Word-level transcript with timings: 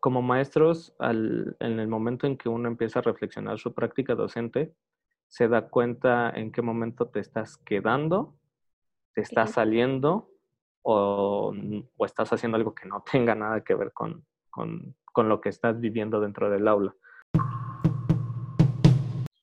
como 0.00 0.22
maestros, 0.22 0.94
en 1.00 1.80
el 1.80 1.88
momento 1.88 2.26
en 2.26 2.36
que 2.36 2.48
uno 2.48 2.68
empieza 2.68 3.00
a 3.00 3.02
reflexionar 3.02 3.58
su 3.58 3.74
práctica 3.74 4.14
docente, 4.14 4.72
se 5.26 5.48
da 5.48 5.68
cuenta 5.68 6.30
en 6.30 6.52
qué 6.52 6.62
momento 6.62 7.08
te 7.08 7.20
estás 7.20 7.56
quedando, 7.58 8.36
te 9.14 9.20
estás 9.22 9.52
saliendo 9.52 10.30
o, 10.82 11.52
estás 12.06 12.32
haciendo 12.32 12.56
algo 12.56 12.74
que 12.74 12.88
no 12.88 13.04
tenga 13.10 13.34
nada 13.34 13.62
que 13.62 13.74
ver 13.74 13.92
con, 13.92 14.24
lo 15.16 15.40
que 15.40 15.48
estás 15.48 15.80
viviendo 15.80 16.20
dentro 16.20 16.48
del 16.48 16.68
aula. 16.68 16.94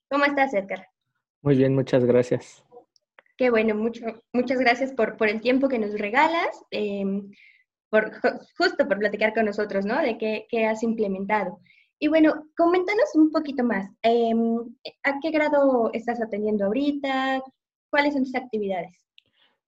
¿Cómo 0.10 0.24
estás, 0.24 0.54
Edgar? 0.54 0.88
Muy 1.42 1.58
bien, 1.58 1.76
muchas 1.76 2.06
gracias. 2.06 2.64
Qué 3.38 3.50
bueno, 3.50 3.76
mucho, 3.76 4.06
muchas 4.32 4.58
gracias 4.60 4.94
por, 4.94 5.18
el 5.28 5.42
tiempo 5.42 5.68
que 5.68 5.78
nos 5.78 6.00
regalas. 6.00 6.64
Em, 7.98 8.12
justo 8.58 8.88
por 8.88 9.00
platicar 9.00 9.34
con 9.34 9.46
nosotros, 9.46 9.86
¿no? 9.86 10.02
De 10.02 10.18
qué, 10.18 10.66
has 10.66 10.84
implementado. 10.84 11.60
Y 12.00 12.08
bueno, 12.08 12.46
coméntanos 12.58 13.16
un 13.16 13.32
poquito 13.32 13.64
más. 13.64 13.90
Em, 14.02 14.58
¿A 15.04 15.20
qué 15.22 15.32
grado 15.32 15.90
estás 15.94 16.22
atendiendo 16.22 16.66
ahorita? 16.66 17.42
¿Cuáles 17.90 18.14
son 18.14 18.24
tus 18.24 18.36
actividades? 18.36 19.02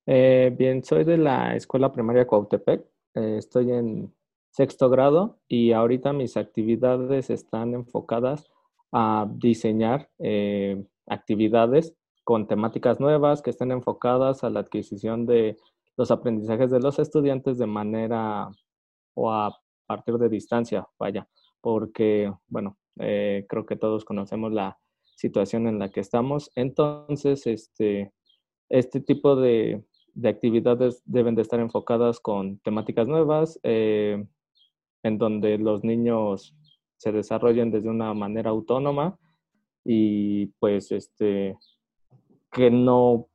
Eh, 0.05 0.53
bien, 0.57 0.83
soy 0.83 1.03
de 1.03 1.17
la 1.17 1.55
Escuela 1.55 1.91
Primaria 1.91 2.27
Cuautepec. 2.27 2.85
Eh, 3.15 3.35
estoy 3.37 3.71
en 3.71 4.13
sexto 4.49 4.89
grado 4.89 5.39
y 5.47 5.71
ahorita 5.71 6.13
mis 6.13 6.35
actividades 6.35 7.29
están 7.29 7.73
enfocadas 7.73 8.49
a 8.91 9.27
diseñar 9.29 10.09
eh, 10.19 10.83
actividades 11.05 11.93
con 12.23 12.47
temáticas 12.47 12.99
nuevas 12.99 13.41
que 13.41 13.51
estén 13.51 13.71
enfocadas 13.71 14.43
a 14.43 14.49
la 14.49 14.61
adquisición 14.61 15.25
de 15.25 15.57
los 15.97 16.11
aprendizajes 16.11 16.71
de 16.71 16.79
los 16.79 16.99
estudiantes 16.99 17.57
de 17.57 17.65
manera 17.65 18.49
o 19.15 19.31
a 19.31 19.59
partir 19.87 20.17
de 20.17 20.29
distancia, 20.29 20.87
vaya, 20.99 21.27
porque, 21.59 22.31
bueno, 22.47 22.77
eh, 22.99 23.45
creo 23.49 23.65
que 23.65 23.75
todos 23.75 24.05
conocemos 24.05 24.53
la 24.53 24.77
situación 25.15 25.67
en 25.67 25.79
la 25.79 25.89
que 25.89 25.99
estamos. 25.99 26.51
Entonces, 26.55 27.47
este, 27.47 28.13
este 28.69 29.01
tipo 29.01 29.35
de, 29.35 29.83
actividades 30.23 31.01
deben 31.05 31.35
de 31.35 31.43
estar 31.43 31.59
enfocadas 31.59 32.19
con 32.19 32.59
temáticas 32.59 33.07
nuevas, 33.07 33.59
eh, 33.63 34.25
en 35.03 35.17
donde 35.17 35.57
los 35.57 35.83
niños 35.83 36.55
se 36.97 37.11
desarrollen 37.11 37.71
desde 37.71 37.89
una 37.89 38.13
manera 38.13 38.49
autónoma 38.49 39.19
y 39.85 40.47
pues 40.59 40.91
este 40.91 41.55
que 42.51 42.71
no 42.71 43.27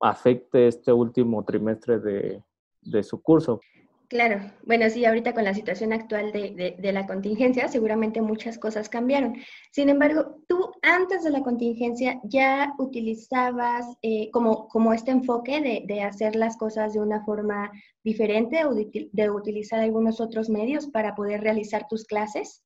afecte 0.00 0.66
este 0.66 0.92
último 0.92 1.44
trimestre 1.44 1.98
de, 2.00 3.02
su 3.02 3.22
curso. 3.22 3.60
Claro, 4.08 4.40
bueno, 4.64 4.90
sí, 4.90 5.04
ahorita 5.04 5.34
con 5.34 5.44
la 5.44 5.54
situación 5.54 5.92
actual 5.92 6.32
de, 6.32 6.92
la 6.92 7.06
contingencia, 7.06 7.68
seguramente 7.68 8.20
muchas 8.20 8.58
cosas 8.58 8.88
cambiaron. 8.88 9.36
Sin 9.70 9.88
embargo, 9.88 10.42
tú 10.48 10.72
antes 10.82 11.22
de 11.22 11.30
la 11.30 11.42
contingencia 11.42 12.20
ya 12.24 12.74
utilizabas 12.78 13.86
eh, 14.02 14.28
como, 14.32 14.66
como 14.66 14.92
este 14.92 15.12
enfoque 15.12 15.84
de, 15.86 16.02
hacer 16.02 16.34
las 16.34 16.56
cosas 16.56 16.92
de 16.92 17.00
una 17.00 17.24
forma 17.24 17.70
diferente 18.02 18.64
o 18.64 18.74
de, 18.74 19.30
utilizar 19.30 19.78
algunos 19.78 20.20
otros 20.20 20.48
medios 20.48 20.88
para 20.88 21.14
poder 21.14 21.42
realizar 21.42 21.86
tus 21.88 22.04
clases. 22.04 22.64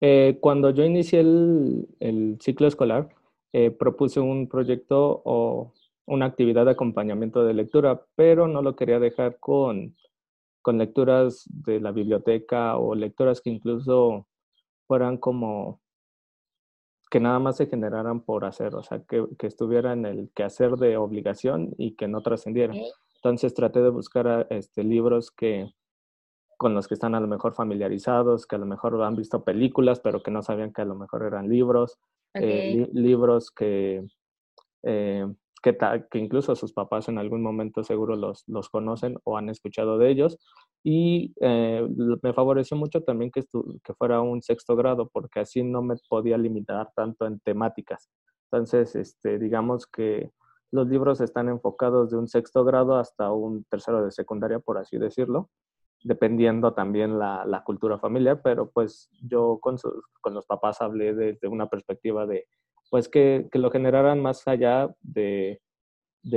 Eh, 0.00 0.38
cuando 0.40 0.70
yo 0.70 0.84
inicié 0.84 1.20
el, 1.20 2.38
ciclo 2.40 2.66
escolar, 2.66 3.10
eh, 3.52 3.70
propuse 3.70 4.20
un 4.20 4.48
proyecto 4.48 5.20
o 5.26 5.74
una 6.12 6.26
actividad 6.26 6.66
de 6.66 6.72
acompañamiento 6.72 7.42
de 7.42 7.54
lectura, 7.54 8.04
pero 8.14 8.46
no 8.46 8.60
lo 8.60 8.76
quería 8.76 9.00
dejar 9.00 9.38
con, 9.40 9.96
con 10.60 10.76
lecturas 10.76 11.44
de 11.48 11.80
la 11.80 11.90
biblioteca 11.90 12.76
o 12.76 12.94
lecturas 12.94 13.40
que 13.40 13.48
incluso 13.48 14.28
fueran 14.86 15.16
como 15.16 15.80
que 17.10 17.18
nada 17.18 17.38
más 17.38 17.56
se 17.56 17.66
generaran 17.66 18.20
por 18.20 18.44
hacer, 18.44 18.74
o 18.74 18.82
sea, 18.82 19.02
que, 19.04 19.26
que 19.38 19.46
estuviera 19.46 19.94
en 19.94 20.04
el 20.04 20.30
quehacer 20.34 20.72
de 20.72 20.98
obligación 20.98 21.74
y 21.78 21.94
que 21.94 22.08
no 22.08 22.22
trascendiera. 22.22 22.74
Entonces 23.16 23.54
traté 23.54 23.80
de 23.82 23.90
buscar 23.90 24.46
este, 24.50 24.84
libros 24.84 25.30
que, 25.30 25.70
con 26.58 26.74
los 26.74 26.88
que 26.88 26.94
están 26.94 27.14
a 27.14 27.20
lo 27.20 27.26
mejor 27.26 27.54
familiarizados, 27.54 28.46
que 28.46 28.56
a 28.56 28.58
lo 28.58 28.66
mejor 28.66 29.02
han 29.02 29.16
visto 29.16 29.44
películas, 29.44 30.00
pero 30.00 30.22
que 30.22 30.30
no 30.30 30.42
sabían 30.42 30.72
que 30.72 30.82
a 30.82 30.86
lo 30.86 30.94
mejor 30.94 31.22
eran 31.22 31.48
libros, 31.48 31.98
eh, 32.34 32.88
libros 32.92 33.50
que, 33.50 34.06
eh, 34.82 35.26
que, 35.62 35.76
que, 36.10 36.18
incluso 36.18 36.56
sus 36.56 36.72
papás 36.72 37.08
en 37.08 37.18
algún 37.18 37.42
momento 37.42 37.84
seguro 37.84 38.16
los, 38.16 38.44
los 38.46 38.68
conocen 38.68 39.16
o 39.24 39.38
han 39.38 39.48
escuchado 39.48 39.98
de 39.98 40.10
ellos. 40.10 40.38
Y 40.82 41.32
eh, 41.40 41.86
me 42.22 42.32
favoreció 42.32 42.76
mucho 42.76 43.02
también 43.02 43.30
que, 43.30 43.42
que 43.84 43.94
fuera 43.94 44.20
un 44.20 44.42
sexto 44.42 44.74
grado, 44.76 45.08
porque 45.08 45.40
así 45.40 45.62
no 45.62 45.82
me 45.82 45.94
podía 46.08 46.36
limitar 46.36 46.90
tanto 46.94 47.26
en 47.26 47.38
temáticas. 47.40 48.10
Entonces, 48.50 48.96
este, 48.96 49.38
digamos 49.38 49.86
que 49.86 50.30
los 50.72 50.88
libros 50.88 51.20
están 51.20 51.48
enfocados 51.48 52.10
de 52.10 52.16
un 52.16 52.28
sexto 52.28 52.64
grado 52.64 52.96
hasta 52.96 53.30
un 53.30 53.64
tercero 53.64 54.04
de 54.04 54.10
secundaria, 54.10 54.58
por 54.58 54.78
así 54.78 54.98
decirlo, 54.98 55.50
dependiendo 56.02 56.74
también 56.74 57.18
la, 57.18 57.44
la 57.46 57.62
cultura 57.62 57.98
familiar, 57.98 58.40
pero 58.42 58.70
pues 58.70 59.08
yo 59.22 59.58
con, 59.60 59.76
con 60.20 60.34
los 60.34 60.46
papás 60.46 60.80
hablé 60.80 61.14
desde 61.14 61.46
una 61.48 61.68
perspectiva 61.68 62.26
de 62.26 62.46
pues 62.92 63.08
que, 63.08 63.48
lo 63.54 63.70
generaran 63.70 64.20
más 64.20 64.46
allá 64.46 64.94
de, 65.00 65.58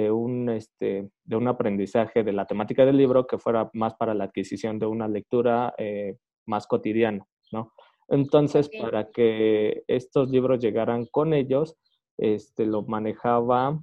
un, 0.10 0.48
este, 0.48 1.12
de 1.26 1.36
un 1.36 1.50
aprendizaje 1.50 2.24
de 2.24 2.32
la 2.32 2.46
temática 2.46 2.86
del 2.86 2.96
libro 2.96 3.28
que 3.28 3.38
fuera 3.38 3.70
más 3.74 3.96
para 3.96 4.14
la 4.14 4.24
adquisición 4.24 4.80
de 4.80 4.86
una 4.86 5.10
lectura 5.10 5.76
eh, 5.78 6.16
más 6.46 6.66
cotidiana, 6.66 7.28
¿no? 7.52 7.74
Entonces, 8.08 8.70
para 8.82 9.12
que 9.12 9.84
estos 9.88 10.30
libros 10.30 10.62
llegaran 10.62 11.08
con 11.08 11.34
ellos, 11.34 11.76
este, 12.18 12.66
lo 12.66 12.84
manejaba 12.84 13.78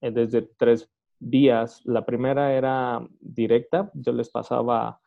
eh, 0.00 0.10
desde 0.10 0.42
tres 0.42 0.90
vías. 1.20 1.82
La 1.84 2.04
primera 2.04 2.52
era 2.52 3.00
directa, 3.20 3.92
yo 3.94 4.12
les 4.12 4.28
pasaba 4.28 5.00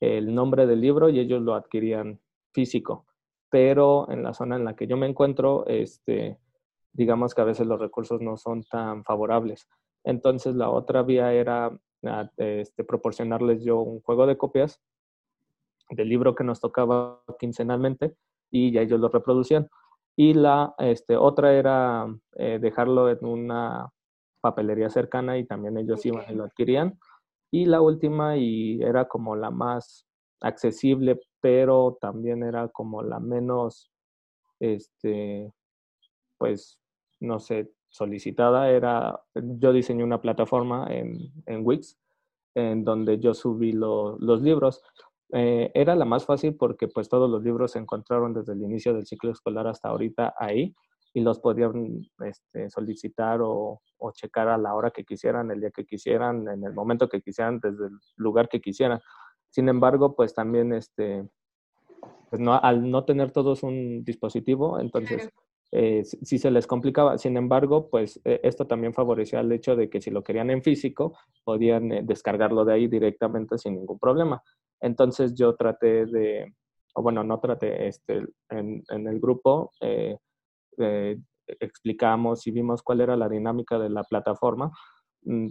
el 0.00 0.34
nombre 0.34 0.66
del 0.66 0.80
libro 0.80 1.10
y 1.10 1.18
ellos 1.18 1.42
lo 1.42 1.54
adquirían 1.54 2.18
físico 2.54 3.07
pero 3.50 4.10
en 4.10 4.22
la 4.22 4.34
zona 4.34 4.56
en 4.56 4.64
la 4.64 4.74
que 4.74 4.86
yo 4.86 4.96
me 4.96 5.06
encuentro, 5.06 5.66
este, 5.66 6.38
digamos 6.92 7.34
que 7.34 7.40
a 7.40 7.44
veces 7.44 7.66
los 7.66 7.80
recursos 7.80 8.20
no 8.20 8.36
son 8.36 8.62
tan 8.64 9.04
favorables. 9.04 9.68
Entonces 10.04 10.54
la 10.54 10.70
otra 10.70 11.02
vía 11.02 11.32
era 11.32 11.78
ah, 12.04 12.30
este, 12.36 12.84
proporcionarles 12.84 13.64
yo 13.64 13.80
un 13.80 14.00
juego 14.00 14.26
de 14.26 14.36
copias 14.36 14.80
del 15.90 16.08
libro 16.08 16.34
que 16.34 16.44
nos 16.44 16.60
tocaba 16.60 17.22
quincenalmente 17.38 18.14
y 18.50 18.72
ya 18.72 18.82
ellos 18.82 19.00
lo 19.00 19.08
reproducían. 19.08 19.68
Y 20.16 20.34
la 20.34 20.74
este, 20.78 21.16
otra 21.16 21.54
era 21.54 22.06
eh, 22.36 22.58
dejarlo 22.60 23.08
en 23.08 23.24
una 23.24 23.90
papelería 24.40 24.90
cercana 24.90 25.38
y 25.38 25.44
también 25.46 25.78
ellos 25.78 26.04
iban 26.04 26.24
y 26.28 26.34
lo 26.34 26.44
adquirían. 26.44 26.98
Y 27.50 27.66
la 27.66 27.80
última, 27.80 28.36
y 28.36 28.82
era 28.82 29.06
como 29.06 29.36
la 29.36 29.50
más 29.50 30.06
accesible, 30.40 31.20
pero 31.40 31.98
también 32.00 32.42
era 32.42 32.68
como 32.68 33.02
la 33.02 33.20
menos, 33.20 33.90
este, 34.60 35.52
pues, 36.38 36.78
no 37.20 37.38
sé, 37.38 37.72
solicitada. 37.88 38.70
Era, 38.70 39.20
yo 39.34 39.72
diseñé 39.72 40.04
una 40.04 40.20
plataforma 40.20 40.86
en, 40.90 41.32
en 41.46 41.66
Wix, 41.66 41.98
en 42.54 42.84
donde 42.84 43.18
yo 43.18 43.34
subí 43.34 43.72
los 43.72 44.42
libros. 44.42 44.82
Eh, 45.32 45.70
era 45.74 45.94
la 45.94 46.04
más 46.04 46.24
fácil 46.24 46.56
porque 46.56 46.88
pues 46.88 47.08
todos 47.08 47.28
los 47.28 47.42
libros 47.42 47.72
se 47.72 47.78
encontraron 47.78 48.32
desde 48.32 48.54
el 48.54 48.62
inicio 48.62 48.94
del 48.94 49.06
ciclo 49.06 49.30
escolar 49.30 49.66
hasta 49.66 49.90
ahorita 49.90 50.34
ahí 50.38 50.74
y 51.12 51.20
los 51.20 51.38
podían 51.38 52.00
este, 52.24 52.70
solicitar 52.70 53.40
o, 53.42 53.82
o, 53.98 54.12
checar 54.12 54.48
a 54.48 54.56
la 54.56 54.74
hora 54.74 54.90
que 54.90 55.04
quisieran, 55.04 55.50
el 55.50 55.60
día 55.60 55.70
que 55.70 55.84
quisieran, 55.84 56.48
en 56.48 56.64
el 56.64 56.72
momento 56.72 57.08
que 57.08 57.20
quisieran, 57.20 57.60
desde 57.60 57.86
el 57.86 57.98
lugar 58.16 58.48
que 58.48 58.60
quisieran. 58.60 59.00
Sin 59.50 59.68
embargo, 59.68 60.14
pues 60.14 60.34
también 60.34 60.72
este, 60.72 61.26
pues 62.30 62.40
no, 62.40 62.54
al 62.54 62.90
no 62.90 63.04
tener 63.04 63.30
todos 63.32 63.62
un 63.62 64.04
dispositivo, 64.04 64.80
entonces 64.80 65.30
eh, 65.72 66.02
sí 66.04 66.38
se 66.38 66.50
les 66.50 66.66
complicaba. 66.66 67.18
Sin 67.18 67.36
embargo, 67.36 67.88
pues 67.90 68.20
eh, 68.24 68.40
esto 68.42 68.66
también 68.66 68.94
favorecía 68.94 69.40
el 69.40 69.52
hecho 69.52 69.76
de 69.76 69.88
que 69.88 70.00
si 70.00 70.10
lo 70.10 70.22
querían 70.22 70.50
en 70.50 70.62
físico, 70.62 71.18
podían 71.44 71.92
eh, 71.92 72.02
descargarlo 72.04 72.64
de 72.64 72.74
ahí 72.74 72.86
directamente 72.86 73.58
sin 73.58 73.74
ningún 73.74 73.98
problema. 73.98 74.42
Entonces 74.80 75.34
yo 75.34 75.56
traté 75.56 76.06
de, 76.06 76.54
o 76.94 77.02
bueno, 77.02 77.24
no 77.24 77.40
traté, 77.40 77.88
este, 77.88 78.26
en, 78.50 78.82
en 78.88 79.08
el 79.08 79.20
grupo 79.20 79.72
explicamos 81.60 82.46
y 82.46 82.50
vimos 82.50 82.82
cuál 82.82 83.00
era 83.00 83.16
la 83.16 83.28
dinámica 83.28 83.78
de 83.78 83.88
la 83.88 84.04
plataforma 84.04 84.70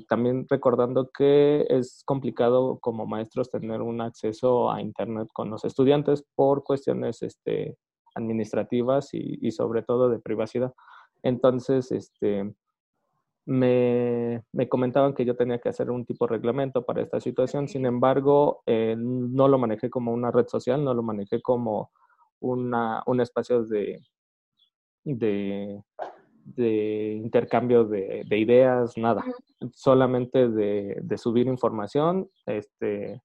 también 0.07 0.45
recordando 0.49 1.09
que 1.09 1.65
es 1.69 2.03
complicado 2.05 2.79
como 2.79 3.05
maestros 3.05 3.49
tener 3.49 3.81
un 3.81 4.01
acceso 4.01 4.71
a 4.71 4.81
Internet 4.81 5.27
con 5.33 5.49
los 5.49 5.65
estudiantes 5.65 6.25
por 6.35 6.63
cuestiones 6.63 7.21
este, 7.21 7.77
administrativas 8.15 9.09
y, 9.13 9.51
sobre 9.51 9.83
todo 9.83 10.09
de 10.09 10.19
privacidad. 10.19 10.73
Entonces, 11.23 11.91
este, 11.91 12.53
me, 13.45 14.43
me, 14.51 14.67
comentaban 14.67 15.13
que 15.13 15.25
yo 15.25 15.35
tenía 15.35 15.59
que 15.59 15.69
hacer 15.69 15.91
un 15.91 16.05
tipo 16.05 16.25
de 16.25 16.33
reglamento 16.33 16.83
para 16.85 17.01
esta 17.01 17.19
situación, 17.19 17.67
sin 17.67 17.85
embargo, 17.85 18.61
eh, 18.65 18.95
no 18.97 19.47
lo 19.47 19.57
manejé 19.57 19.89
como 19.89 20.13
una 20.13 20.31
red 20.31 20.47
social, 20.47 20.83
no 20.83 20.93
lo 20.93 21.03
manejé 21.03 21.41
como 21.41 21.91
una, 22.39 23.03
un 23.05 23.21
espacio 23.21 23.63
de, 23.63 24.01
de, 25.03 25.81
de 26.55 27.19
intercambio 27.21 27.83
de, 27.83 28.23
de, 28.27 28.37
ideas, 28.37 28.97
nada, 28.97 29.23
solamente 29.73 30.47
de, 30.47 30.97
de, 31.01 31.17
subir 31.17 31.47
información, 31.47 32.29
este, 32.45 33.21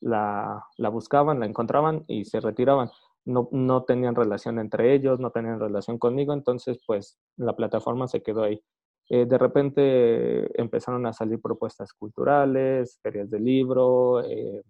la, 0.00 0.64
la 0.76 0.88
buscaban, 0.88 1.40
la 1.40 1.46
encontraban 1.46 2.04
y 2.08 2.24
se 2.24 2.40
retiraban. 2.40 2.90
No, 3.24 3.48
no 3.50 3.84
tenían 3.84 4.14
relación 4.14 4.58
entre 4.58 4.94
ellos, 4.94 5.18
no 5.20 5.30
tenían 5.30 5.60
relación 5.60 5.98
conmigo, 5.98 6.32
entonces 6.32 6.78
pues 6.86 7.18
la 7.36 7.54
plataforma 7.54 8.08
se 8.08 8.22
quedó 8.22 8.44
ahí. 8.44 8.60
Eh, 9.08 9.26
de 9.26 9.38
repente 9.38 10.60
empezaron 10.60 11.06
a 11.06 11.12
salir 11.12 11.40
propuestas 11.40 11.92
culturales, 11.92 12.98
ferias 13.02 13.30
de 13.30 13.40
libro, 13.40 14.24
eh, 14.24 14.62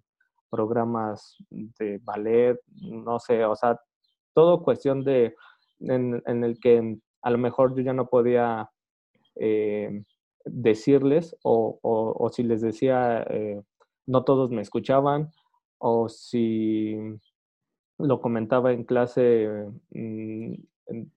programas 0.50 1.36
de 1.50 1.98
ballet, 2.02 2.58
no 2.82 3.18
sé, 3.18 3.44
o 3.44 3.56
sea, 3.56 3.78
todo 4.34 4.62
cuestión 4.62 5.04
de 5.04 5.34
en, 5.80 6.44
el 6.44 6.58
que 6.60 6.98
a 7.26 7.30
lo 7.30 7.38
mejor 7.38 7.74
yo 7.74 7.82
ya 7.82 7.92
no 7.92 8.06
podía 8.08 8.70
eh, 9.34 10.02
decirles 10.44 11.36
o, 11.42 11.78
o, 11.82 12.28
si 12.30 12.42
les 12.44 12.60
decía 12.60 13.26
no 14.06 14.22
todos 14.22 14.50
me 14.50 14.62
escuchaban 14.62 15.30
o 15.78 16.08
si 16.08 16.96
lo 17.98 18.20
comentaba 18.20 18.72
en 18.72 18.84
clase, 18.84 19.48
mm, 19.90 20.54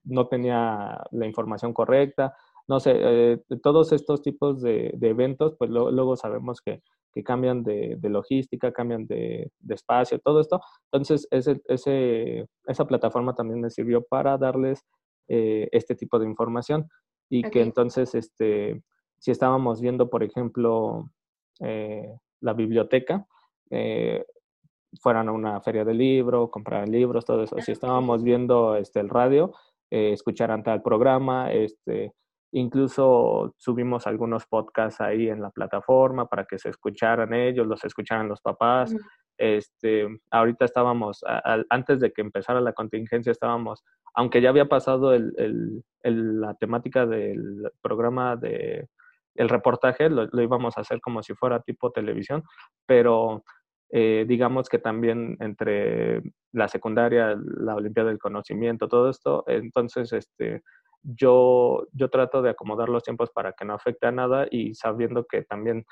no 0.04 0.26
tenía 0.28 1.04
la 1.12 1.26
información 1.26 1.72
correcta, 1.72 2.34
no 2.68 2.80
sé, 2.80 2.92
eh, 2.94 3.42
todos 3.62 3.92
estos 3.92 4.22
tipos 4.22 4.62
de, 4.62 4.96
eventos, 5.00 5.54
pues 5.58 5.70
luego 5.70 6.16
sabemos 6.16 6.60
que, 6.60 6.82
cambian 7.24 7.62
de, 7.64 7.98
logística, 8.02 8.72
cambian 8.72 9.06
de, 9.06 9.50
espacio, 9.68 10.20
todo 10.20 10.40
esto. 10.40 10.60
Entonces, 10.84 11.26
ese, 11.30 11.60
ese, 11.66 12.46
esa 12.66 12.86
plataforma 12.86 13.34
también 13.34 13.60
me 13.60 13.70
sirvió 13.70 14.02
para 14.02 14.38
darles 14.38 14.86
eh, 15.30 15.68
este 15.72 15.94
tipo 15.94 16.18
de 16.18 16.26
información 16.26 16.88
y 17.30 17.44
que 17.44 17.62
entonces, 17.62 18.14
este, 18.14 18.82
si 19.18 19.30
estábamos 19.30 19.80
viendo, 19.80 20.10
por 20.10 20.22
ejemplo, 20.22 21.10
eh, 21.60 22.12
la 22.40 22.52
biblioteca, 22.52 23.26
fueran 24.98 25.28
a 25.28 25.32
una 25.32 25.60
feria 25.60 25.84
de 25.84 25.94
libro, 25.94 26.50
compraran 26.50 26.90
libros, 26.90 27.24
todo 27.24 27.42
eso. 27.42 27.56
Si 27.60 27.72
estábamos 27.72 28.22
viendo 28.22 28.76
este, 28.76 29.00
el 29.00 29.08
radio, 29.08 29.52
eh, 29.90 30.12
escucharan 30.12 30.62
tal 30.62 30.82
programa, 30.82 31.52
este, 31.52 32.12
incluso 32.52 33.54
subimos 33.56 34.06
algunos 34.06 34.46
podcasts 34.46 35.00
ahí 35.00 35.28
en 35.28 35.40
la 35.40 35.50
plataforma 35.50 36.26
para 36.26 36.44
que 36.44 36.58
se 36.58 36.70
escucharan 36.70 37.32
ellos, 37.34 37.66
los 37.66 37.84
escucharan 37.84 38.28
los 38.28 38.40
papás. 38.40 38.94
Este, 39.40 40.06
ahorita 40.30 40.66
estábamos, 40.66 41.24
antes 41.70 41.98
de 41.98 42.12
que 42.12 42.20
empezara 42.20 42.60
la 42.60 42.74
contingencia, 42.74 43.32
estábamos, 43.32 43.82
aunque 44.14 44.42
ya 44.42 44.50
había 44.50 44.66
pasado 44.66 45.14
el, 45.14 45.32
el, 46.02 46.40
la 46.42 46.54
temática 46.56 47.06
del 47.06 47.70
programa 47.80 48.36
de 48.36 48.86
el 49.36 49.48
reportaje, 49.48 50.10
lo, 50.10 50.28
íbamos 50.42 50.76
a 50.76 50.82
hacer 50.82 51.00
como 51.00 51.22
si 51.22 51.32
fuera 51.32 51.60
tipo 51.60 51.90
televisión, 51.90 52.42
pero 52.84 53.42
eh, 53.90 54.26
digamos 54.28 54.68
que 54.68 54.78
también 54.78 55.38
entre 55.40 56.20
la 56.52 56.68
secundaria, 56.68 57.34
la 57.42 57.76
Olimpiada 57.76 58.10
del 58.10 58.18
Conocimiento, 58.18 58.88
todo 58.88 59.08
esto, 59.08 59.44
entonces 59.46 60.12
este, 60.12 60.60
yo, 61.02 61.86
yo 61.92 62.10
trato 62.10 62.42
de 62.42 62.50
acomodar 62.50 62.90
los 62.90 63.04
tiempos 63.04 63.30
para 63.30 63.54
que 63.54 63.64
no 63.64 63.72
afecte 63.72 64.06
a 64.06 64.12
nada 64.12 64.46
y 64.50 64.74
sabiendo 64.74 65.24
que 65.24 65.44
también 65.44 65.86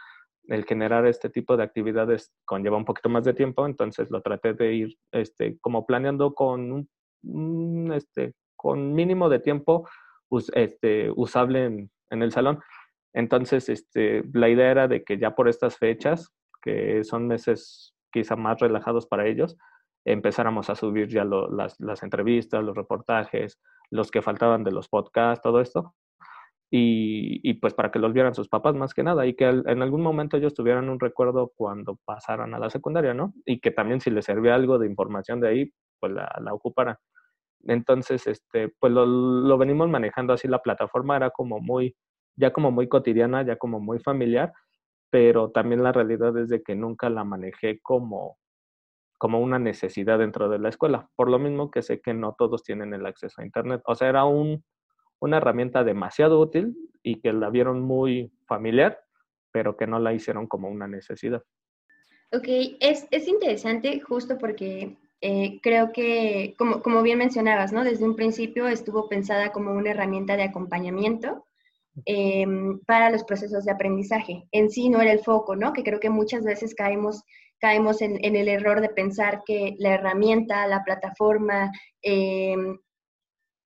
el 0.48 0.64
generar 0.64 1.06
este 1.06 1.28
tipo 1.28 1.56
de 1.56 1.62
actividades 1.62 2.32
conlleva 2.44 2.76
un 2.76 2.84
poquito 2.84 3.08
más 3.08 3.24
de 3.24 3.34
tiempo, 3.34 3.66
entonces 3.66 4.10
lo 4.10 4.22
traté 4.22 4.54
de 4.54 4.74
ir 4.74 4.98
este, 5.12 5.58
como 5.60 5.86
planeando 5.86 6.34
con 6.34 6.88
un, 7.22 7.92
este, 7.94 8.34
con 8.56 8.94
mínimo 8.94 9.28
de 9.28 9.40
tiempo 9.40 9.88
este, 10.54 11.10
usable 11.14 11.88
en, 12.10 12.22
el 12.22 12.32
salón. 12.32 12.60
Entonces, 13.12 13.68
este, 13.68 14.24
la 14.32 14.48
idea 14.48 14.70
era 14.70 14.88
de 14.88 15.04
que 15.04 15.18
ya 15.18 15.34
por 15.34 15.48
estas 15.48 15.76
fechas, 15.76 16.30
que 16.62 17.04
son 17.04 17.26
meses 17.26 17.94
quizá 18.10 18.36
más 18.36 18.58
relajados 18.60 19.06
para 19.06 19.26
ellos, 19.26 19.56
empezáramos 20.04 20.70
a 20.70 20.74
subir 20.74 21.08
ya 21.08 21.24
las, 21.24 21.78
las, 21.78 22.02
entrevistas, 22.02 22.64
los 22.64 22.76
reportajes, 22.76 23.60
los 23.90 24.10
que 24.10 24.22
faltaban 24.22 24.64
de 24.64 24.72
los 24.72 24.88
podcasts, 24.88 25.42
todo 25.42 25.60
esto. 25.60 25.94
Y, 26.70 27.40
y, 27.48 27.54
pues 27.54 27.72
para 27.74 27.90
que 27.90 27.98
los 27.98 28.12
vieran 28.12 28.34
sus 28.34 28.48
papás 28.48 28.74
más 28.74 28.92
que 28.92 29.02
nada 29.02 29.26
y 29.26 29.34
que 29.34 29.46
en 29.48 29.82
algún 29.82 30.02
momento 30.02 30.36
ellos 30.36 30.52
tuvieran 30.54 30.90
un 30.90 31.00
recuerdo 31.00 31.52
cuando 31.56 31.98
pasaran 32.04 32.54
a 32.54 32.58
la 32.58 32.68
secundaria, 32.70 33.14
¿no? 33.14 33.32
Y 33.46 33.60
que 33.60 33.70
también 33.70 34.00
si 34.02 34.10
les 34.10 34.26
servía 34.26 34.54
algo 34.54 34.78
de 34.78 34.86
información 34.86 35.40
de 35.40 35.48
ahí, 35.48 35.72
pues 35.98 36.12
la, 36.12 36.30
la 36.42 36.52
ocuparan. 36.52 36.96
Entonces, 37.64 38.26
este, 38.26 38.70
pues 38.80 38.92
lo, 38.92 39.06
lo 39.06 39.58
venimos 39.58 39.88
manejando 39.88 40.32
así, 40.32 40.48
la 40.48 40.60
plataforma 40.62 41.16
era 41.16 41.30
como 41.30 41.60
muy, 41.60 41.96
ya 42.36 42.52
como 42.52 42.70
muy 42.70 42.88
cotidiana, 42.88 43.42
ya 43.42 43.56
como 43.56 43.80
muy 43.80 43.98
familiar, 44.00 44.52
pero 45.10 45.50
también 45.50 45.82
la 45.82 45.92
realidad 45.92 46.36
es 46.38 46.48
de 46.50 46.62
que 46.62 46.74
nunca 46.76 47.10
la 47.10 47.24
manejé 47.24 47.80
como, 47.82 48.38
como 49.18 49.40
una 49.40 49.58
necesidad 49.58 50.18
dentro 50.18 50.48
de 50.48 50.58
la 50.58 50.68
escuela, 50.70 51.08
por 51.16 51.30
lo 51.30 51.38
mismo 51.38 51.70
que 51.70 51.82
sé 51.82 52.00
que 52.00 52.14
no 52.14 52.34
todos 52.38 52.62
tienen 52.62 52.94
el 52.94 53.06
acceso 53.06 53.40
a 53.40 53.44
Internet. 53.44 53.82
O 53.86 53.94
sea, 53.94 54.08
era 54.08 54.24
un, 54.24 54.64
una 55.20 55.38
herramienta 55.38 55.84
demasiado 55.84 56.40
útil 56.40 56.76
y 57.02 57.20
que 57.20 57.32
la 57.32 57.50
vieron 57.50 57.82
muy 57.82 58.32
familiar, 58.46 59.00
pero 59.52 59.76
que 59.76 59.86
no 59.86 59.98
la 59.98 60.12
hicieron 60.12 60.46
como 60.46 60.68
una 60.68 60.86
necesidad. 60.86 61.42
Ok, 62.32 62.46
es, 62.80 63.06
es 63.10 63.26
interesante 63.26 64.00
justo 64.00 64.36
porque 64.38 64.96
eh, 65.20 65.60
creo 65.62 65.92
que, 65.92 66.54
como, 66.58 66.82
como 66.82 67.02
bien 67.02 67.18
mencionabas, 67.18 67.72
¿no? 67.72 67.84
Desde 67.84 68.04
un 68.04 68.16
principio 68.16 68.68
estuvo 68.68 69.08
pensada 69.08 69.50
como 69.50 69.72
una 69.72 69.90
herramienta 69.90 70.36
de 70.36 70.44
acompañamiento 70.44 71.44
Em, 72.04 72.80
para 72.80 73.10
los 73.10 73.24
procesos 73.24 73.64
de 73.64 73.72
aprendizaje. 73.72 74.46
En 74.52 74.70
sí 74.70 74.88
no 74.88 75.00
era 75.00 75.12
el 75.12 75.20
foco, 75.20 75.56
¿no? 75.56 75.72
Que 75.72 75.82
creo 75.82 76.00
que 76.00 76.10
muchas 76.10 76.44
veces 76.44 76.74
caemos, 76.74 77.22
caemos 77.58 78.02
en, 78.02 78.18
el 78.22 78.48
error 78.48 78.80
de 78.80 78.88
pensar 78.88 79.42
que 79.44 79.74
la 79.78 79.94
herramienta, 79.94 80.66
la 80.66 80.84
plataforma, 80.84 81.70
em, 82.02 82.78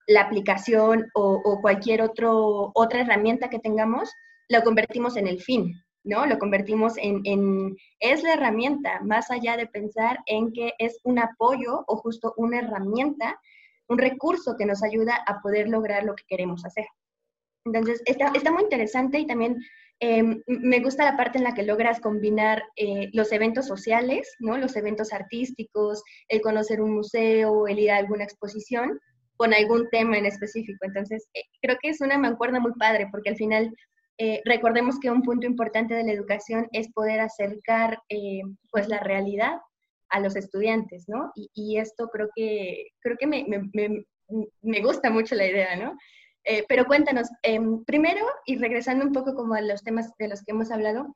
la 0.07 0.21
aplicación 0.21 1.09
o, 1.13 1.59
cualquier 1.61 2.01
otro, 2.01 2.71
otra 2.75 3.01
herramienta 3.01 3.49
que 3.49 3.59
tengamos, 3.59 4.11
lo 4.49 4.61
convertimos 4.63 5.15
en 5.17 5.27
el 5.27 5.41
fin, 5.41 5.73
¿no? 6.03 6.25
Lo 6.25 6.37
convertimos 6.37 6.97
en, 6.97 7.21
en, 7.23 7.75
es 7.99 8.23
la 8.23 8.33
herramienta, 8.33 8.99
más 9.01 9.31
allá 9.31 9.57
de 9.57 9.67
pensar 9.67 10.19
en 10.25 10.51
que 10.51 10.73
es 10.77 10.99
un 11.03 11.19
apoyo 11.19 11.83
o 11.87 11.97
justo 11.97 12.33
una 12.37 12.59
herramienta, 12.59 13.39
un 13.87 13.97
recurso 13.97 14.55
que 14.57 14.65
nos 14.65 14.83
ayuda 14.83 15.23
a 15.27 15.41
poder 15.41 15.69
lograr 15.69 16.03
lo 16.03 16.15
que 16.15 16.23
queremos 16.27 16.65
hacer. 16.65 16.85
Entonces, 17.65 18.01
está, 18.05 18.31
está 18.33 18.51
muy 18.51 18.63
interesante 18.63 19.19
y 19.19 19.25
también 19.25 19.57
em, 20.01 20.41
me 20.47 20.81
gusta 20.81 21.05
la 21.05 21.15
parte 21.15 21.37
en 21.37 21.45
la 21.45 21.53
que 21.53 21.63
logras 21.63 22.01
combinar 22.01 22.61
eh, 22.75 23.09
los 23.13 23.31
eventos 23.31 23.67
sociales, 23.67 24.35
¿no? 24.39 24.57
los 24.57 24.75
eventos 24.75 25.13
artísticos, 25.13 26.03
el 26.27 26.41
conocer 26.41 26.81
un 26.81 26.93
museo, 26.93 27.67
el 27.67 27.79
ir 27.79 27.91
a 27.91 27.97
alguna 27.97 28.25
exposición 28.25 28.99
con 29.37 29.53
algún 29.53 29.89
tema 29.89 30.17
en 30.17 30.25
específico. 30.25 30.79
Entonces, 30.85 31.27
eh, 31.33 31.43
creo 31.61 31.77
que 31.81 31.89
es 31.89 32.01
una 32.01 32.17
mancuerna 32.17 32.59
muy 32.59 32.73
padre 32.73 33.07
porque 33.11 33.29
al 33.29 33.35
final 33.35 33.75
eh, 34.17 34.41
recordemos 34.45 34.99
que 34.99 35.09
un 35.09 35.23
punto 35.23 35.47
importante 35.47 35.93
de 35.95 36.03
la 36.03 36.11
educación 36.11 36.67
es 36.71 36.91
poder 36.91 37.19
acercar 37.19 37.99
pues 38.71 38.87
la 38.87 38.99
realidad 38.99 39.59
a 40.09 40.19
los 40.19 40.35
estudiantes, 40.35 41.05
¿no? 41.07 41.31
Y, 41.35 41.77
esto 41.77 42.07
creo 42.09 42.29
que, 42.35 42.89
creo 42.99 43.17
que 43.17 43.25
me, 43.25 43.45
me, 43.47 44.05
me 44.61 44.81
gusta 44.81 45.09
mucho 45.09 45.33
la 45.33 45.47
idea, 45.47 45.75
¿no? 45.75 45.97
Eh, 46.45 46.65
pero 46.67 46.85
cuéntanos, 46.85 47.29
em, 47.41 47.83
primero, 47.85 48.25
y 48.45 48.57
regresando 48.57 49.05
un 49.05 49.13
poco 49.13 49.33
como 49.33 49.53
a 49.53 49.61
los 49.61 49.83
temas 49.83 50.11
de 50.17 50.27
los 50.27 50.43
que 50.43 50.51
hemos 50.51 50.71
hablado, 50.71 51.15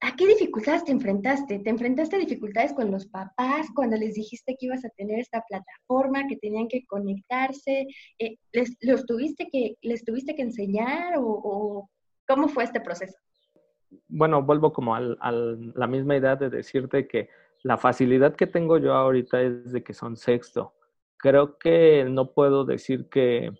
¿a 0.00 0.16
qué 0.16 0.26
dificultades 0.26 0.84
te 0.84 0.92
enfrentaste? 0.92 1.58
¿Te 1.58 1.70
enfrentaste 1.70 2.16
a 2.16 2.18
dificultades 2.18 2.72
con 2.72 2.90
los 2.90 3.06
papás 3.06 3.68
cuando 3.74 3.96
les 3.96 4.14
dijiste 4.14 4.56
que 4.58 4.66
ibas 4.66 4.84
a 4.84 4.90
tener 4.90 5.18
esta 5.18 5.42
plataforma, 5.48 6.26
que 6.28 6.36
tenían 6.36 6.68
que 6.68 6.84
conectarse? 6.86 7.86
Eh, 8.18 8.36
les, 8.52 8.76
tuviste 9.06 9.48
que, 9.50 9.76
¿Les 9.82 10.04
tuviste 10.04 10.34
que 10.34 10.42
enseñar 10.42 11.14
o, 11.18 11.88
cómo 12.26 12.48
fue 12.48 12.64
este 12.64 12.80
proceso? 12.80 13.16
Bueno, 14.08 14.42
vuelvo 14.42 14.72
como 14.72 14.94
a 14.94 15.00
la 15.00 15.86
misma 15.86 16.16
idea 16.16 16.36
de 16.36 16.50
decirte 16.50 17.06
que 17.06 17.28
la 17.62 17.78
facilidad 17.78 18.34
que 18.34 18.46
tengo 18.46 18.78
yo 18.78 18.92
ahorita 18.92 19.40
es 19.40 19.72
de 19.72 19.82
que 19.82 19.94
son 19.94 20.16
sexto. 20.16 20.74
Creo 21.16 21.58
que 21.58 22.04
no 22.04 22.32
puedo 22.32 22.64
decir 22.64 23.08
que 23.08 23.50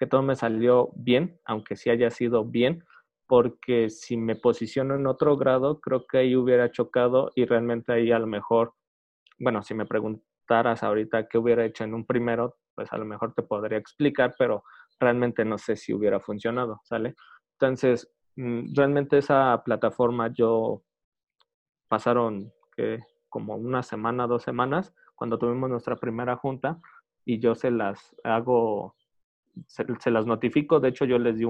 que 0.00 0.06
todo 0.06 0.22
me 0.22 0.34
salió 0.34 0.90
bien, 0.96 1.38
aunque 1.44 1.76
sí 1.76 1.90
haya 1.90 2.10
sido 2.10 2.42
bien, 2.42 2.82
porque 3.30 3.90
si 3.90 4.16
me 4.16 4.34
posiciono 4.34 4.96
en 4.96 5.06
otro 5.06 5.36
grado, 5.36 5.80
creo 5.80 6.04
que 6.04 6.18
ahí 6.18 6.34
hubiera 6.34 6.72
chocado 6.72 7.30
y 7.36 7.44
realmente 7.44 7.92
ahí 7.92 8.10
a 8.10 8.18
lo 8.18 8.26
mejor, 8.26 8.74
bueno, 9.38 9.62
si 9.62 9.72
me 9.72 9.86
preguntaras 9.86 10.82
ahorita 10.82 11.28
qué 11.28 11.38
hubiera 11.38 11.64
hecho 11.64 11.84
en 11.84 11.94
un 11.94 12.04
primero, 12.04 12.56
pues 12.74 12.92
a 12.92 12.98
lo 12.98 13.04
mejor 13.04 13.32
te 13.32 13.44
podría 13.44 13.78
explicar, 13.78 14.34
pero 14.36 14.64
realmente 14.98 15.44
no 15.44 15.58
sé 15.58 15.76
si 15.76 15.94
hubiera 15.94 16.18
funcionado, 16.18 16.80
¿sale? 16.82 17.14
Entonces, 17.52 18.12
mm, 18.34 18.74
realmente 18.74 19.18
esa 19.18 19.62
plataforma 19.64 20.32
yo 20.34 20.82
pasaron 21.86 22.52
como 23.28 23.54
una 23.54 23.84
semana, 23.84 24.26
dos 24.26 24.42
semanas, 24.42 24.92
cuando 25.14 25.38
tuvimos 25.38 25.70
nuestra 25.70 25.94
primera 25.94 26.34
junta 26.34 26.80
y 27.24 27.38
yo 27.38 27.54
se 27.54 27.70
las 27.70 28.16
hago, 28.24 28.96
se, 29.68 30.10
las 30.10 30.26
notifico, 30.26 30.80
de 30.80 30.88
hecho 30.88 31.04
yo 31.04 31.20
les 31.20 31.38
di 31.38 31.44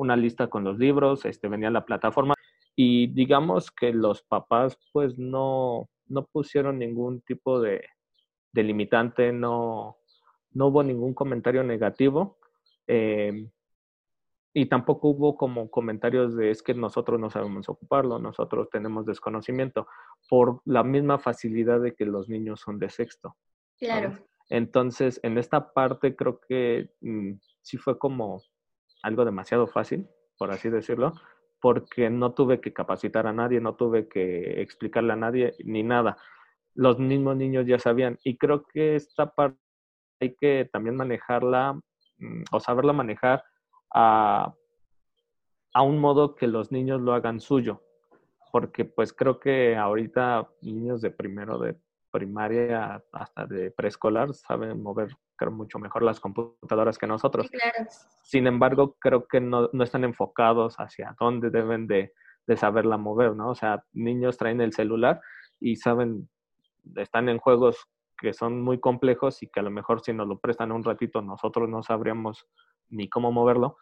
una 0.00 0.16
lista 0.16 0.48
con 0.48 0.64
los 0.64 0.78
libros, 0.78 1.26
este, 1.26 1.48
venía 1.48 1.70
la 1.70 1.84
plataforma 1.84 2.34
y 2.74 3.08
digamos 3.08 3.70
que 3.70 3.92
los 3.92 4.22
papás 4.22 4.78
pues 4.92 5.18
no, 5.18 5.90
no 6.06 6.26
pusieron 6.26 6.78
ningún 6.78 7.20
tipo 7.20 7.60
de, 7.60 7.84
de 8.52 8.62
limitante, 8.62 9.32
no, 9.32 9.98
no 10.52 10.66
hubo 10.68 10.82
ningún 10.82 11.12
comentario 11.12 11.62
negativo. 11.62 12.38
Eh, 12.86 13.50
y 14.52 14.66
tampoco 14.66 15.08
hubo 15.08 15.36
como 15.36 15.70
comentarios 15.70 16.34
de 16.34 16.50
es 16.50 16.62
que 16.62 16.74
nosotros 16.74 17.20
no 17.20 17.30
sabemos 17.30 17.68
ocuparlo, 17.68 18.18
nosotros 18.18 18.68
tenemos 18.70 19.06
desconocimiento, 19.06 19.86
por 20.28 20.60
la 20.64 20.82
misma 20.82 21.18
facilidad 21.18 21.80
de 21.80 21.94
que 21.94 22.06
los 22.06 22.28
niños 22.28 22.60
son 22.60 22.78
de 22.78 22.88
sexto. 22.88 23.36
Claro. 23.78 24.18
Entonces, 24.48 25.20
en 25.22 25.38
esta 25.38 25.72
parte 25.72 26.16
creo 26.16 26.40
que 26.40 26.90
mm, 27.00 27.34
sí 27.60 27.76
fue 27.76 27.98
como 27.98 28.42
algo 29.02 29.24
demasiado 29.24 29.66
fácil, 29.66 30.08
por 30.38 30.50
así 30.50 30.70
decirlo, 30.70 31.12
porque 31.60 32.10
no 32.10 32.32
tuve 32.32 32.60
que 32.60 32.72
capacitar 32.72 33.26
a 33.26 33.32
nadie, 33.32 33.60
no 33.60 33.74
tuve 33.74 34.08
que 34.08 34.60
explicarle 34.62 35.12
a 35.12 35.16
nadie 35.16 35.54
ni 35.64 35.82
nada. 35.82 36.16
Los 36.74 36.98
mismos 36.98 37.36
niños 37.36 37.66
ya 37.66 37.78
sabían. 37.78 38.18
Y 38.24 38.38
creo 38.38 38.64
que 38.64 38.96
esta 38.96 39.34
parte 39.34 39.58
hay 40.20 40.34
que 40.34 40.68
también 40.72 40.96
manejarla 40.96 41.80
mm, 42.18 42.44
o 42.50 42.60
saberla 42.60 42.92
manejar 42.92 43.44
a, 43.92 44.54
un 45.82 45.98
modo 45.98 46.34
que 46.34 46.46
los 46.46 46.72
niños 46.72 47.00
lo 47.00 47.12
hagan 47.12 47.40
suyo. 47.40 47.82
Porque 48.52 48.84
pues 48.84 49.12
creo 49.12 49.38
que 49.38 49.76
ahorita 49.76 50.48
niños 50.62 51.00
de 51.00 51.10
primero 51.10 51.58
de 51.58 51.76
primaria 52.10 53.02
hasta 53.12 53.46
de 53.46 53.70
preescolar 53.70 54.34
saben 54.34 54.82
mover 54.82 55.10
creo, 55.40 55.52
mucho 55.52 55.78
mejor 55.78 56.02
las 56.02 56.20
computadoras 56.20 56.98
que 56.98 57.06
nosotros. 57.06 57.48
Sin 58.22 58.46
embargo, 58.46 58.96
creo 59.00 59.26
que 59.26 59.40
no, 59.40 59.70
están 59.82 60.04
enfocados 60.04 60.76
hacia 60.76 61.16
dónde 61.18 61.48
deben 61.50 61.86
de, 61.86 62.12
de, 62.46 62.56
saberla 62.56 62.98
mover, 62.98 63.34
¿no? 63.34 63.50
O 63.50 63.54
sea, 63.54 63.82
niños 63.92 64.36
traen 64.36 64.60
el 64.60 64.74
celular 64.74 65.20
y 65.58 65.76
saben, 65.76 66.28
están 66.96 67.30
en 67.30 67.38
juegos 67.38 67.88
que 68.18 68.34
son 68.34 68.60
muy 68.60 68.78
complejos 68.78 69.42
y 69.42 69.48
que 69.48 69.60
a 69.60 69.62
lo 69.62 69.70
mejor 69.70 70.02
si 70.02 70.12
nos 70.12 70.28
lo 70.28 70.38
prestan 70.38 70.72
un 70.72 70.84
ratito 70.84 71.22
nosotros 71.22 71.70
no 71.70 71.82
sabríamos 71.82 72.46
ni 72.90 73.08
cómo 73.08 73.32
moverlo, 73.32 73.78